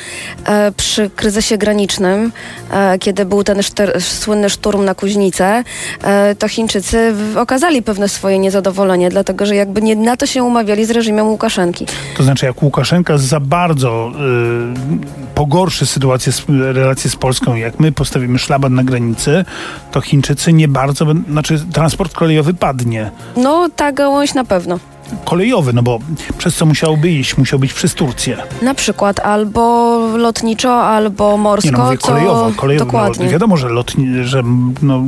e, 0.45 0.71
przy 0.71 1.09
kryzysie 1.09 1.57
granicznym, 1.57 2.31
e, 2.71 2.99
kiedy 2.99 3.25
był 3.25 3.43
ten 3.43 3.63
szter, 3.63 4.01
słynny 4.01 4.49
szturm 4.49 4.85
na 4.85 4.95
Kuźnicę, 4.95 5.63
e, 6.03 6.35
to 6.35 6.47
Chińczycy 6.47 7.15
okazali 7.35 7.81
pewne 7.81 8.09
swoje 8.09 8.39
niezadowolenie, 8.39 9.09
dlatego 9.09 9.45
że 9.45 9.55
jakby 9.55 9.81
nie 9.81 9.95
na 9.95 10.17
to 10.17 10.25
się 10.25 10.43
umawiali 10.43 10.85
z 10.85 10.91
reżimem 10.91 11.27
Łukaszenki. 11.27 11.85
To 12.17 12.23
znaczy, 12.23 12.45
jak 12.45 12.63
Łukaszenka 12.63 13.17
za 13.37 13.41
bardzo 13.41 14.11
y, 14.11 15.35
pogorszy 15.35 15.85
sytuację, 15.85 16.33
relacje 16.73 17.09
z 17.09 17.15
Polską, 17.15 17.55
jak 17.55 17.79
my 17.79 17.91
postawimy 17.91 18.39
szlaban 18.39 18.75
na 18.75 18.83
granicy, 18.83 19.45
to 19.91 20.01
Chińczycy 20.01 20.53
nie 20.53 20.67
bardzo, 20.67 21.05
znaczy 21.31 21.59
transport 21.73 22.13
kolejowy 22.13 22.53
padnie. 22.53 23.11
No 23.35 23.69
ta 23.75 23.91
gałąź 23.91 24.33
na 24.33 24.45
pewno. 24.45 24.79
Kolejowy, 25.25 25.73
no 25.73 25.83
bo 25.83 25.99
przez 26.37 26.55
co 26.55 26.65
musiałby 26.65 27.09
iść? 27.11 27.37
Musiał 27.37 27.59
być 27.59 27.73
przez 27.73 27.93
Turcję. 27.93 28.37
Na 28.61 28.73
przykład 28.73 29.19
albo 29.19 29.97
lotniczo, 30.17 30.83
albo 30.83 31.37
morsko, 31.37 31.71
Nie 31.71 31.77
no, 31.77 31.83
mówię 31.85 31.97
kolejowo. 31.97 32.51
kolejowo 32.55 32.85
dokładnie. 32.85 33.25
No, 33.25 33.31
wiadomo, 33.31 33.57
że, 33.57 33.69
lotni, 33.69 34.07
że 34.23 34.43
no, 34.81 35.03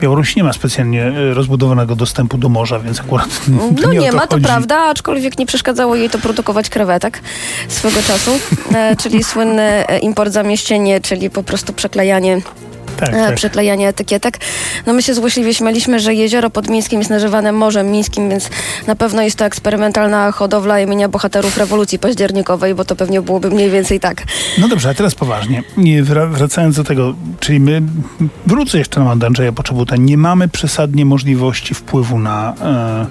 Białoruś 0.00 0.36
nie 0.36 0.44
ma 0.44 0.52
specjalnie 0.52 1.06
y, 1.06 1.34
rozbudowanego 1.34 1.96
dostępu 1.96 2.38
do 2.38 2.48
morza, 2.48 2.78
więc 2.78 3.00
akurat 3.00 3.28
to 3.46 3.50
No 3.86 3.92
nie, 3.92 3.98
nie, 3.98 4.10
to 4.10 4.16
ma, 4.16 4.26
to 4.26 4.34
chodzi. 4.34 4.46
prawda, 4.46 4.76
aczkolwiek 4.78 5.38
nie 5.38 5.46
przeszkadzało 5.46 5.94
jej 5.96 6.10
to 6.10 6.18
produkować 6.18 6.68
krewetek 6.70 7.20
swego 7.68 8.02
czasu, 8.02 8.30
e, 8.74 8.96
czyli 8.96 9.24
słynny 9.24 9.62
e, 9.88 9.98
import 9.98 10.32
zamieścienie, 10.32 11.00
czyli 11.00 11.30
po 11.30 11.42
prostu 11.42 11.72
przeklejanie 11.72 12.40
Tak, 12.96 13.08
e, 13.08 13.12
tak. 13.12 13.34
przeklejanie 13.34 13.88
etykietek. 13.88 14.38
No 14.86 14.92
my 14.92 15.02
się 15.02 15.14
złośliwie 15.14 15.54
śmialiśmy, 15.54 16.00
że 16.00 16.14
jezioro 16.14 16.50
pod 16.50 16.68
Mińskim 16.68 16.98
jest 16.98 17.10
nazywane 17.10 17.52
Morzem 17.52 17.90
Mińskim, 17.90 18.30
więc 18.30 18.50
na 18.86 18.96
pewno 18.96 19.22
jest 19.22 19.36
to 19.38 19.44
eksperymentalna 19.44 20.32
hodowla 20.32 20.80
imienia 20.80 21.08
bohaterów 21.08 21.58
rewolucji 21.58 21.98
październikowej, 21.98 22.74
bo 22.74 22.84
to 22.84 22.96
pewnie 22.96 23.22
byłoby 23.22 23.50
mniej 23.50 23.70
więcej 23.70 24.00
tak. 24.00 24.22
No 24.58 24.68
dobrze, 24.68 24.90
a 24.90 24.94
teraz 24.94 25.14
poważnie. 25.14 25.62
Nie, 25.76 26.04
wra- 26.04 26.30
Wracając 26.30 26.76
do 26.76 26.84
tego, 26.84 27.14
czyli 27.40 27.60
my, 27.60 27.82
wrócę 28.46 28.78
jeszcze 28.78 29.00
na 29.00 29.10
Andrzeja 29.26 29.52
Poczobuta, 29.52 29.96
nie 29.96 30.16
mamy 30.18 30.48
przesadnie 30.48 31.04
możliwości 31.04 31.74
wpływu 31.74 32.18
na, 32.18 32.54
e, 32.62 33.06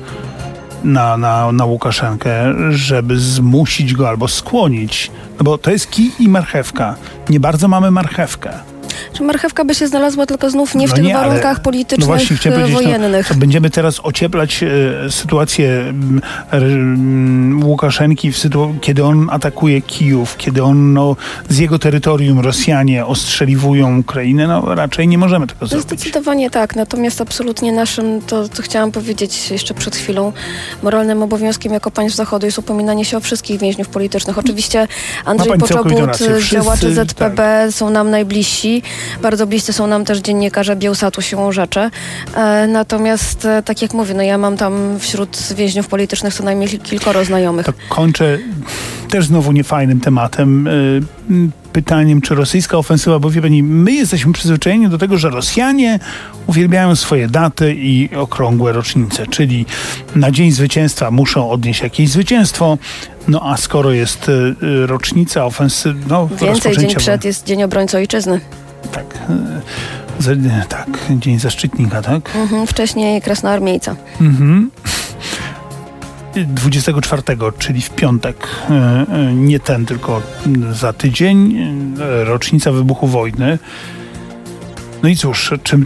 na, 0.83 1.17
na, 1.17 1.51
na 1.51 1.65
Łukaszenkę, 1.65 2.53
żeby 2.71 3.19
zmusić 3.19 3.93
go 3.93 4.09
albo 4.09 4.27
skłonić. 4.27 5.11
No 5.37 5.43
bo 5.43 5.57
to 5.57 5.71
jest 5.71 5.89
kij 5.89 6.11
i 6.19 6.29
marchewka. 6.29 6.95
Nie 7.29 7.39
bardzo 7.39 7.67
mamy 7.67 7.91
marchewkę. 7.91 8.53
Czy 9.13 9.23
marchewka 9.23 9.65
by 9.65 9.75
się 9.75 9.87
znalazła 9.87 10.25
tylko 10.25 10.49
znów 10.49 10.75
nie 10.75 10.87
w 10.87 10.89
No 10.89 10.95
tych 10.95 11.05
nie, 11.05 11.17
ale- 11.17 11.27
warunkach 11.27 11.57
No 11.57 11.63
politycznych 11.63 12.07
właśnie 12.07 12.35
chciałem 12.37 12.59
e, 12.59 12.61
powiedzieć, 12.61 12.83
wojennych. 12.85 13.29
no, 13.29 13.35
będziemy 13.35 13.69
teraz 13.69 13.99
ocieplać 14.03 14.63
e, 14.63 14.67
sytuację 15.11 15.69
mm, 15.79 16.21
mm, 16.51 17.63
Łukaszenki, 17.63 18.31
w 18.31 18.37
sytu- 18.37 18.79
kiedy 18.81 19.03
on 19.03 19.27
atakuje 19.31 19.81
Kijów, 19.81 20.37
kiedy 20.37 20.63
on 20.63 20.93
no, 20.93 21.15
z 21.49 21.57
jego 21.57 21.79
terytorium 21.79 22.39
Rosjanie 22.39 23.05
ostrzeliwują 23.05 23.99
Ukrainę, 23.99 24.47
no 24.47 24.75
raczej 24.75 25.07
nie 25.07 25.17
możemy 25.17 25.47
tego 25.47 25.57
No 25.61 25.67
zrobić. 25.67 25.87
Zdecydowanie 25.87 26.49
tak, 26.49 26.75
natomiast 26.75 27.21
absolutnie 27.21 27.71
naszym, 27.71 28.21
to 28.21 28.49
co 28.49 28.63
chciałam 28.63 28.91
powiedzieć 28.91 29.51
jeszcze 29.51 29.73
przed 29.73 29.95
chwilą, 29.95 30.33
moralnym 30.83 31.23
obowiązkiem 31.23 31.73
jako 31.73 31.91
państw 31.91 32.17
Zachodu 32.17 32.45
jest 32.45 32.59
upominanie 32.59 33.05
się 33.05 33.17
o 33.17 33.19
wszystkich 33.19 33.59
więźniów 33.59 33.87
politycznych. 33.87 34.37
Oczywiście 34.37 34.87
Andrzej 35.25 35.57
Poczobut, 35.57 35.93
tak. 36.05 36.41
działacze 36.51 36.93
ZPB 36.93 37.41
są 37.71 37.89
nam 37.89 38.09
najbliżsi, 38.11 38.82
bardzo 39.21 39.47
bliscy 39.47 39.73
są 39.73 39.87
nam 39.87 40.05
też 40.05 40.17
dziennikarze 40.17 40.75
Bielsatu 40.75 41.21
siłą 41.21 41.51
rzeczy. 41.51 41.89
E, 42.35 42.67
natomiast, 42.67 43.45
e, 43.45 43.63
tak 43.63 43.81
jak 43.81 43.93
mówię, 43.93 44.13
no 44.13 44.23
ja 44.23 44.37
mam 44.37 44.57
tam 44.57 44.99
wśród 44.99 45.37
więźniów 45.55 45.87
politycznych 45.87 46.33
co 46.33 46.43
najmniej 46.43 46.79
kilkoro 46.79 47.25
znajomych. 47.25 47.65
To 47.65 47.73
kończę 47.89 48.39
też 49.13 49.25
znowu 49.25 49.51
niefajnym 49.51 49.99
tematem. 49.99 50.67
y, 50.67 51.01
Pytaniem, 51.73 52.21
czy 52.21 52.35
rosyjska 52.35 52.77
ofensywa, 52.77 53.19
bo 53.19 53.29
wie 53.29 53.41
pani, 53.41 53.63
my 53.63 53.91
jesteśmy 53.91 54.33
przyzwyczajeni 54.33 54.89
do 54.89 54.97
tego, 54.97 55.17
że 55.17 55.29
Rosjanie 55.29 55.99
uwielbiają 56.47 56.95
swoje 56.95 57.27
daty 57.27 57.75
i 57.77 58.09
okrągłe 58.15 58.71
rocznice, 58.71 59.27
czyli 59.27 59.65
na 60.15 60.31
dzień 60.31 60.51
zwycięstwa 60.51 61.11
muszą 61.11 61.49
odnieść 61.49 61.81
jakieś 61.81 62.09
zwycięstwo, 62.09 62.77
no 63.27 63.41
a 63.51 63.57
skoro 63.57 63.91
jest 63.91 64.29
y, 64.29 64.31
y, 64.63 64.87
rocznica 64.87 65.45
ofensywy, 65.45 65.99
no 66.09 66.29
Więcej, 66.41 66.77
dzień 66.77 66.95
przed 66.95 67.25
jest 67.25 67.45
Dzień 67.45 67.63
Obrońcy 67.63 67.97
Ojczyzny. 67.97 68.39
tak, 68.91 69.17
za, 70.19 70.31
tak, 70.69 70.89
dzień 71.09 71.39
zaszczytnika, 71.39 72.01
tak? 72.01 72.35
Mhm, 72.35 72.67
wcześniej 72.67 73.21
Krasnoarmiejca. 73.21 73.95
Mhm. 74.21 74.71
24, 76.35 77.21
czyli 77.57 77.81
w 77.81 77.89
piątek, 77.89 78.47
e, 78.69 78.73
e, 78.73 79.33
nie 79.33 79.59
ten, 79.59 79.85
tylko 79.85 80.21
za 80.71 80.93
tydzień, 80.93 81.55
e, 82.01 82.23
rocznica 82.23 82.71
wybuchu 82.71 83.07
wojny. 83.07 83.59
No 85.03 85.09
i 85.09 85.15
cóż, 85.15 85.53
czy, 85.63 85.79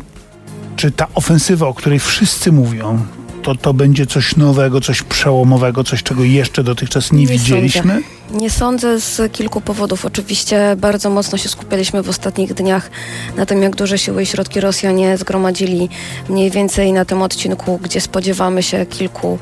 czy 0.76 0.92
ta 0.92 1.08
ofensywa, 1.14 1.68
o 1.68 1.74
której 1.74 2.00
wszyscy 2.00 2.52
mówią, 2.52 3.06
to, 3.48 3.56
to 3.56 3.74
będzie 3.74 4.06
coś 4.06 4.36
nowego, 4.36 4.82
coś 4.82 5.04
przełomowego, 5.04 5.84
coś, 5.84 6.04
czego 6.04 6.24
jeszcze 6.24 6.64
dotychczas 6.64 7.12
nie, 7.12 7.20
Nie 7.20 7.28
widzieliśmy? 7.28 8.02
Nie 8.32 8.50
sądzę 8.50 9.00
z 9.00 9.32
kilku 9.32 9.62
powodów. 9.62 10.06
Oczywiście 10.06 10.76
bardzo 10.78 11.10
mocno 11.10 11.38
się 11.38 11.50
skupialiśmy 11.50 12.04
w 12.04 12.10
ostatnich 12.10 12.54
dniach 12.54 12.90
na 13.38 13.46
tym, 13.46 13.64
jak 13.64 13.76
duże 13.76 13.98
siły 13.98 14.24
i 14.24 14.26
środki 14.26 14.60
Rosjanie 14.60 15.18
zgromadzili 15.18 15.90
mniej 16.30 16.52
więcej 16.52 16.94
na 16.94 17.06
tym 17.06 17.22
odcinku, 17.22 17.80
gdzie 17.84 18.02
spodziewamy 18.02 18.64
się 18.64 18.86
kilku 18.86 19.40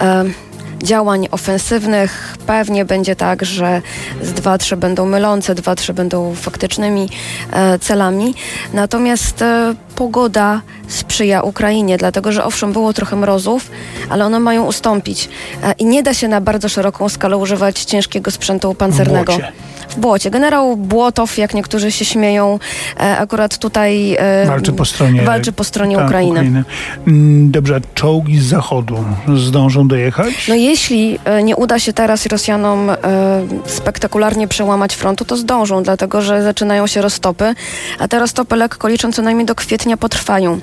e, 0.00 0.24
działań 0.82 1.28
ofensywnych. 1.30 2.36
Pewnie 2.46 2.84
będzie 2.84 3.16
tak, 3.16 3.44
że 3.44 3.82
z 4.22 4.32
dwa, 4.32 4.58
trzy 4.58 4.76
będą 4.76 5.06
mylące, 5.06 5.54
dwa, 5.54 5.74
trzy 5.74 5.94
będą 5.94 6.34
faktycznymi 6.34 7.08
e, 7.52 7.78
celami. 7.78 8.34
Natomiast 8.72 9.42
e, 9.42 9.74
pogoda 10.02 10.60
sprzyja 10.88 11.42
Ukrainie, 11.42 11.98
dlatego 11.98 12.32
że 12.32 12.44
owszem, 12.44 12.72
było 12.72 12.92
trochę 12.92 13.16
mrozów, 13.16 13.70
ale 14.10 14.24
one 14.24 14.40
mają 14.40 14.66
ustąpić. 14.66 15.28
E, 15.62 15.72
I 15.78 15.84
nie 15.84 16.02
da 16.02 16.14
się 16.14 16.28
na 16.28 16.40
bardzo 16.40 16.68
szeroką 16.68 17.08
skalę 17.08 17.36
używać 17.36 17.84
ciężkiego 17.84 18.30
sprzętu 18.30 18.74
pancernego. 18.74 19.32
Błocie. 19.32 19.52
W 19.92 20.00
błocie. 20.00 20.30
Generał 20.30 20.76
Błotow, 20.76 21.38
jak 21.38 21.54
niektórzy 21.54 21.92
się 21.92 22.04
śmieją, 22.04 22.58
e, 23.00 23.18
akurat 23.18 23.58
tutaj 23.58 24.16
e, 24.18 24.46
Walczy 24.46 24.72
po 24.72 24.84
stronie, 24.84 25.22
walczy 25.22 25.52
po 25.52 25.64
stronie 25.64 25.96
tak, 25.96 26.06
Ukrainy. 26.06 26.64
Mm, 27.06 27.50
Dobrze, 27.50 27.76
a 27.76 27.80
czołgi 27.94 28.38
z 28.40 28.44
zachodu 28.44 29.04
zdążą 29.36 29.88
dojechać? 29.88 30.48
No 30.48 30.54
jeśli 30.54 31.18
e, 31.24 31.42
nie 31.42 31.56
uda 31.56 31.78
się 31.78 31.92
teraz 31.92 32.26
Rosjanom 32.26 32.90
spektakularnie 33.66 34.48
przełamać 34.48 34.94
frontu, 34.94 35.24
to 35.24 35.36
zdążą, 35.36 35.82
dlatego 35.82 36.22
że 36.22 36.42
zaczynają 36.42 36.86
się 36.86 37.02
roztopy, 37.02 37.54
a 37.98 38.08
te 38.08 38.18
roztopy 38.18 38.56
lekko 38.56 38.88
licząc 38.88 39.16
co 39.16 39.22
najmniej 39.22 39.46
do 39.46 39.54
kwietnia 39.54 39.96
potrwają. 39.96 40.60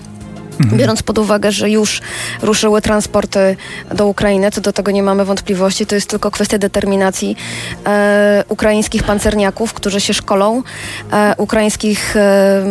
Biorąc 0.65 1.04
pod 1.04 1.17
uwagę, 1.17 1.52
że 1.52 1.69
już 1.69 2.02
ruszyły 2.41 2.82
transporty 2.82 3.56
do 3.95 4.08
Ukrainy, 4.08 4.52
co 4.52 4.62
do 4.62 4.74
tego 4.74 4.91
nie 4.91 5.04
mamy 5.04 5.26
wątpliwości, 5.26 5.86
to 5.86 5.95
jest 5.95 6.10
tylko 6.10 6.32
kwestia 6.32 6.58
determinacji 6.58 7.36
e, 7.86 8.43
ukraińskich 8.50 9.04
pancerniaków, 9.04 9.74
którzy 9.74 10.02
się 10.02 10.13
szkolą, 10.13 10.63
e, 11.12 11.34
ukraińskich 11.38 12.15
e, 12.15 12.63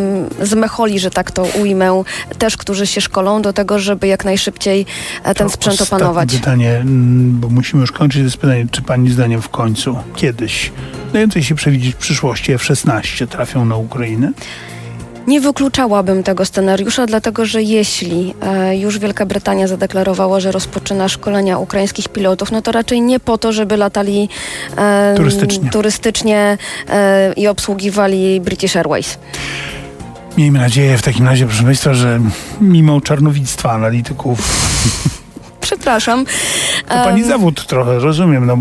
zmecholi, 0.43 0.99
że 0.99 1.11
tak 1.11 1.31
to 1.31 1.43
ujmę, 1.43 2.03
też, 2.39 2.57
którzy 2.57 2.87
się 2.87 3.01
szkolą 3.01 3.43
do 3.43 3.53
tego, 3.53 3.79
żeby 3.79 4.07
jak 4.07 4.25
najszybciej 4.25 4.87
e, 5.25 5.35
ten 5.35 5.47
To 5.47 5.53
sprzęt 5.53 5.81
opanować. 5.81 6.33
pytanie, 6.33 6.77
mm, 6.77 7.41
bo 7.41 7.49
musimy 7.49 7.81
już 7.81 7.93
kończyć. 7.93 8.21
To 8.21 8.25
jest 8.25 8.37
pytanie, 8.37 8.67
czy 8.71 8.83
pani 8.83 9.11
zdaniem 9.11 9.43
w 9.43 9.49
końcu, 9.49 9.97
kiedyś, 10.17 10.73
dającej 11.13 11.43
się 11.43 11.55
przewidzieć 11.55 11.95
w 11.95 11.99
przyszłości 11.99 12.53
F-16 12.53 13.27
trafią 13.27 13.65
na 13.65 13.77
Ukrainę? 13.77 14.33
Nie 15.27 15.41
wykluczałabym 15.41 16.23
tego 16.23 16.45
scenariusza, 16.45 17.07
dlatego 17.07 17.45
że 17.47 17.63
jeśli 17.63 18.35
e, 18.43 18.77
już 18.79 18.99
Wielka 18.99 19.27
Brytania 19.27 19.67
zadeklarowała, 19.67 20.41
że 20.41 20.53
rozpoczyna 20.53 21.09
szkolenia 21.09 21.59
ukraińskich 21.59 22.09
pilotów, 22.09 22.53
no 22.53 22.63
to 22.63 22.73
raczej 22.73 23.03
nie 23.03 23.21
po 23.21 23.39
to, 23.39 23.53
żeby 23.53 23.77
latali 23.77 24.29
e, 24.77 25.15
Turystycznie. 25.17 25.71
turystycznie 25.71 26.59
e, 26.89 27.33
i 27.33 27.49
obsługiwali 27.49 28.41
British 28.41 28.77
Airways. 28.77 29.19
Miejmy 30.39 30.59
nadzieję 30.59 30.99
w 30.99 31.03
takim 31.03 31.27
razie, 31.27 31.47
proszę 31.47 31.63
Państwa, 31.63 31.95
że 31.95 32.21
mimo 32.61 33.01
czarnowictwa 33.01 33.73
analityków, 33.73 34.39
Przepraszam. 35.69 36.25
to 36.89 36.95
pani 36.95 37.23
Em, 37.23 37.29
zawód 37.29 37.67
trochę, 37.67 37.99
rozumiem, 37.99 38.47
no, 38.47 38.57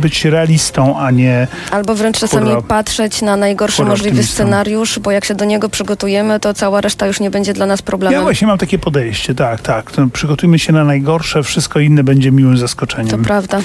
być 0.00 0.24
realistą, 0.24 0.98
a 1.00 1.10
nie 1.10 1.46
Albo 1.70 1.94
wręcz 1.94 2.18
czasami 2.18 2.50
patrzeć 2.68 3.22
na 3.22 3.36
najgorszy 3.36 3.84
możliwy 3.84 4.22
scenariusz, 4.24 4.98
bo 4.98 5.10
jak 5.10 5.24
się 5.24 5.34
do 5.34 5.44
niego 5.44 5.68
przygotujemy, 5.68 6.40
to 6.40 6.54
cała 6.54 6.80
reszta 6.80 7.06
już 7.06 7.20
nie 7.20 7.30
będzie 7.30 7.52
dla 7.52 7.66
nas 7.66 7.82
problemem. 7.82 8.18
Ja 8.18 8.22
właśnie 8.22 8.46
mam 8.46 8.58
takie 8.58 8.78
podejście, 8.78 9.34
tak, 9.34 9.60
tak. 9.60 9.90
To 9.90 10.06
przygotujmy 10.12 10.58
się 10.58 10.72
na 10.72 10.84
najgorsze, 10.84 11.42
wszystko 11.42 11.80
inne 11.80 12.04
będzie 12.04 12.32
miłym 12.32 12.54
To 12.54 12.60
zaskoczeniem. 12.60 13.24
prawda. 13.24 13.60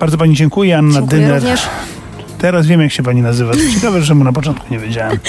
Bardzo 0.00 0.18
pani 0.18 0.34
dziękuję, 0.34 0.78
Anna 0.78 1.00
Dziękuję 1.00 1.20
Dyner. 1.20 1.40
również. 1.42 1.60
Teraz 2.38 2.66
wiem, 2.66 2.80
jak 2.80 2.92
się 2.92 3.02
pani 3.02 3.22
nazywa. 3.22 3.52
To 3.52 3.58
ciekawe, 3.74 4.02
że 4.02 4.14
mu 4.14 4.24
na 4.24 4.32
początku 4.32 4.66
nie 4.70 4.78
wiedziałem. 4.78 5.18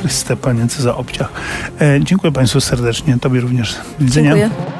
Chryste, 0.00 0.36
panie, 0.36 0.68
co 0.68 0.82
za 0.82 0.96
obciach. 0.96 1.28
E, 1.80 2.00
dziękuję 2.04 2.32
państwu 2.32 2.60
serdecznie, 2.60 3.18
tobie 3.20 3.40
również. 3.40 3.74
Do 3.98 4.04
widzenia. 4.04 4.36
Dziękuję. 4.36 4.79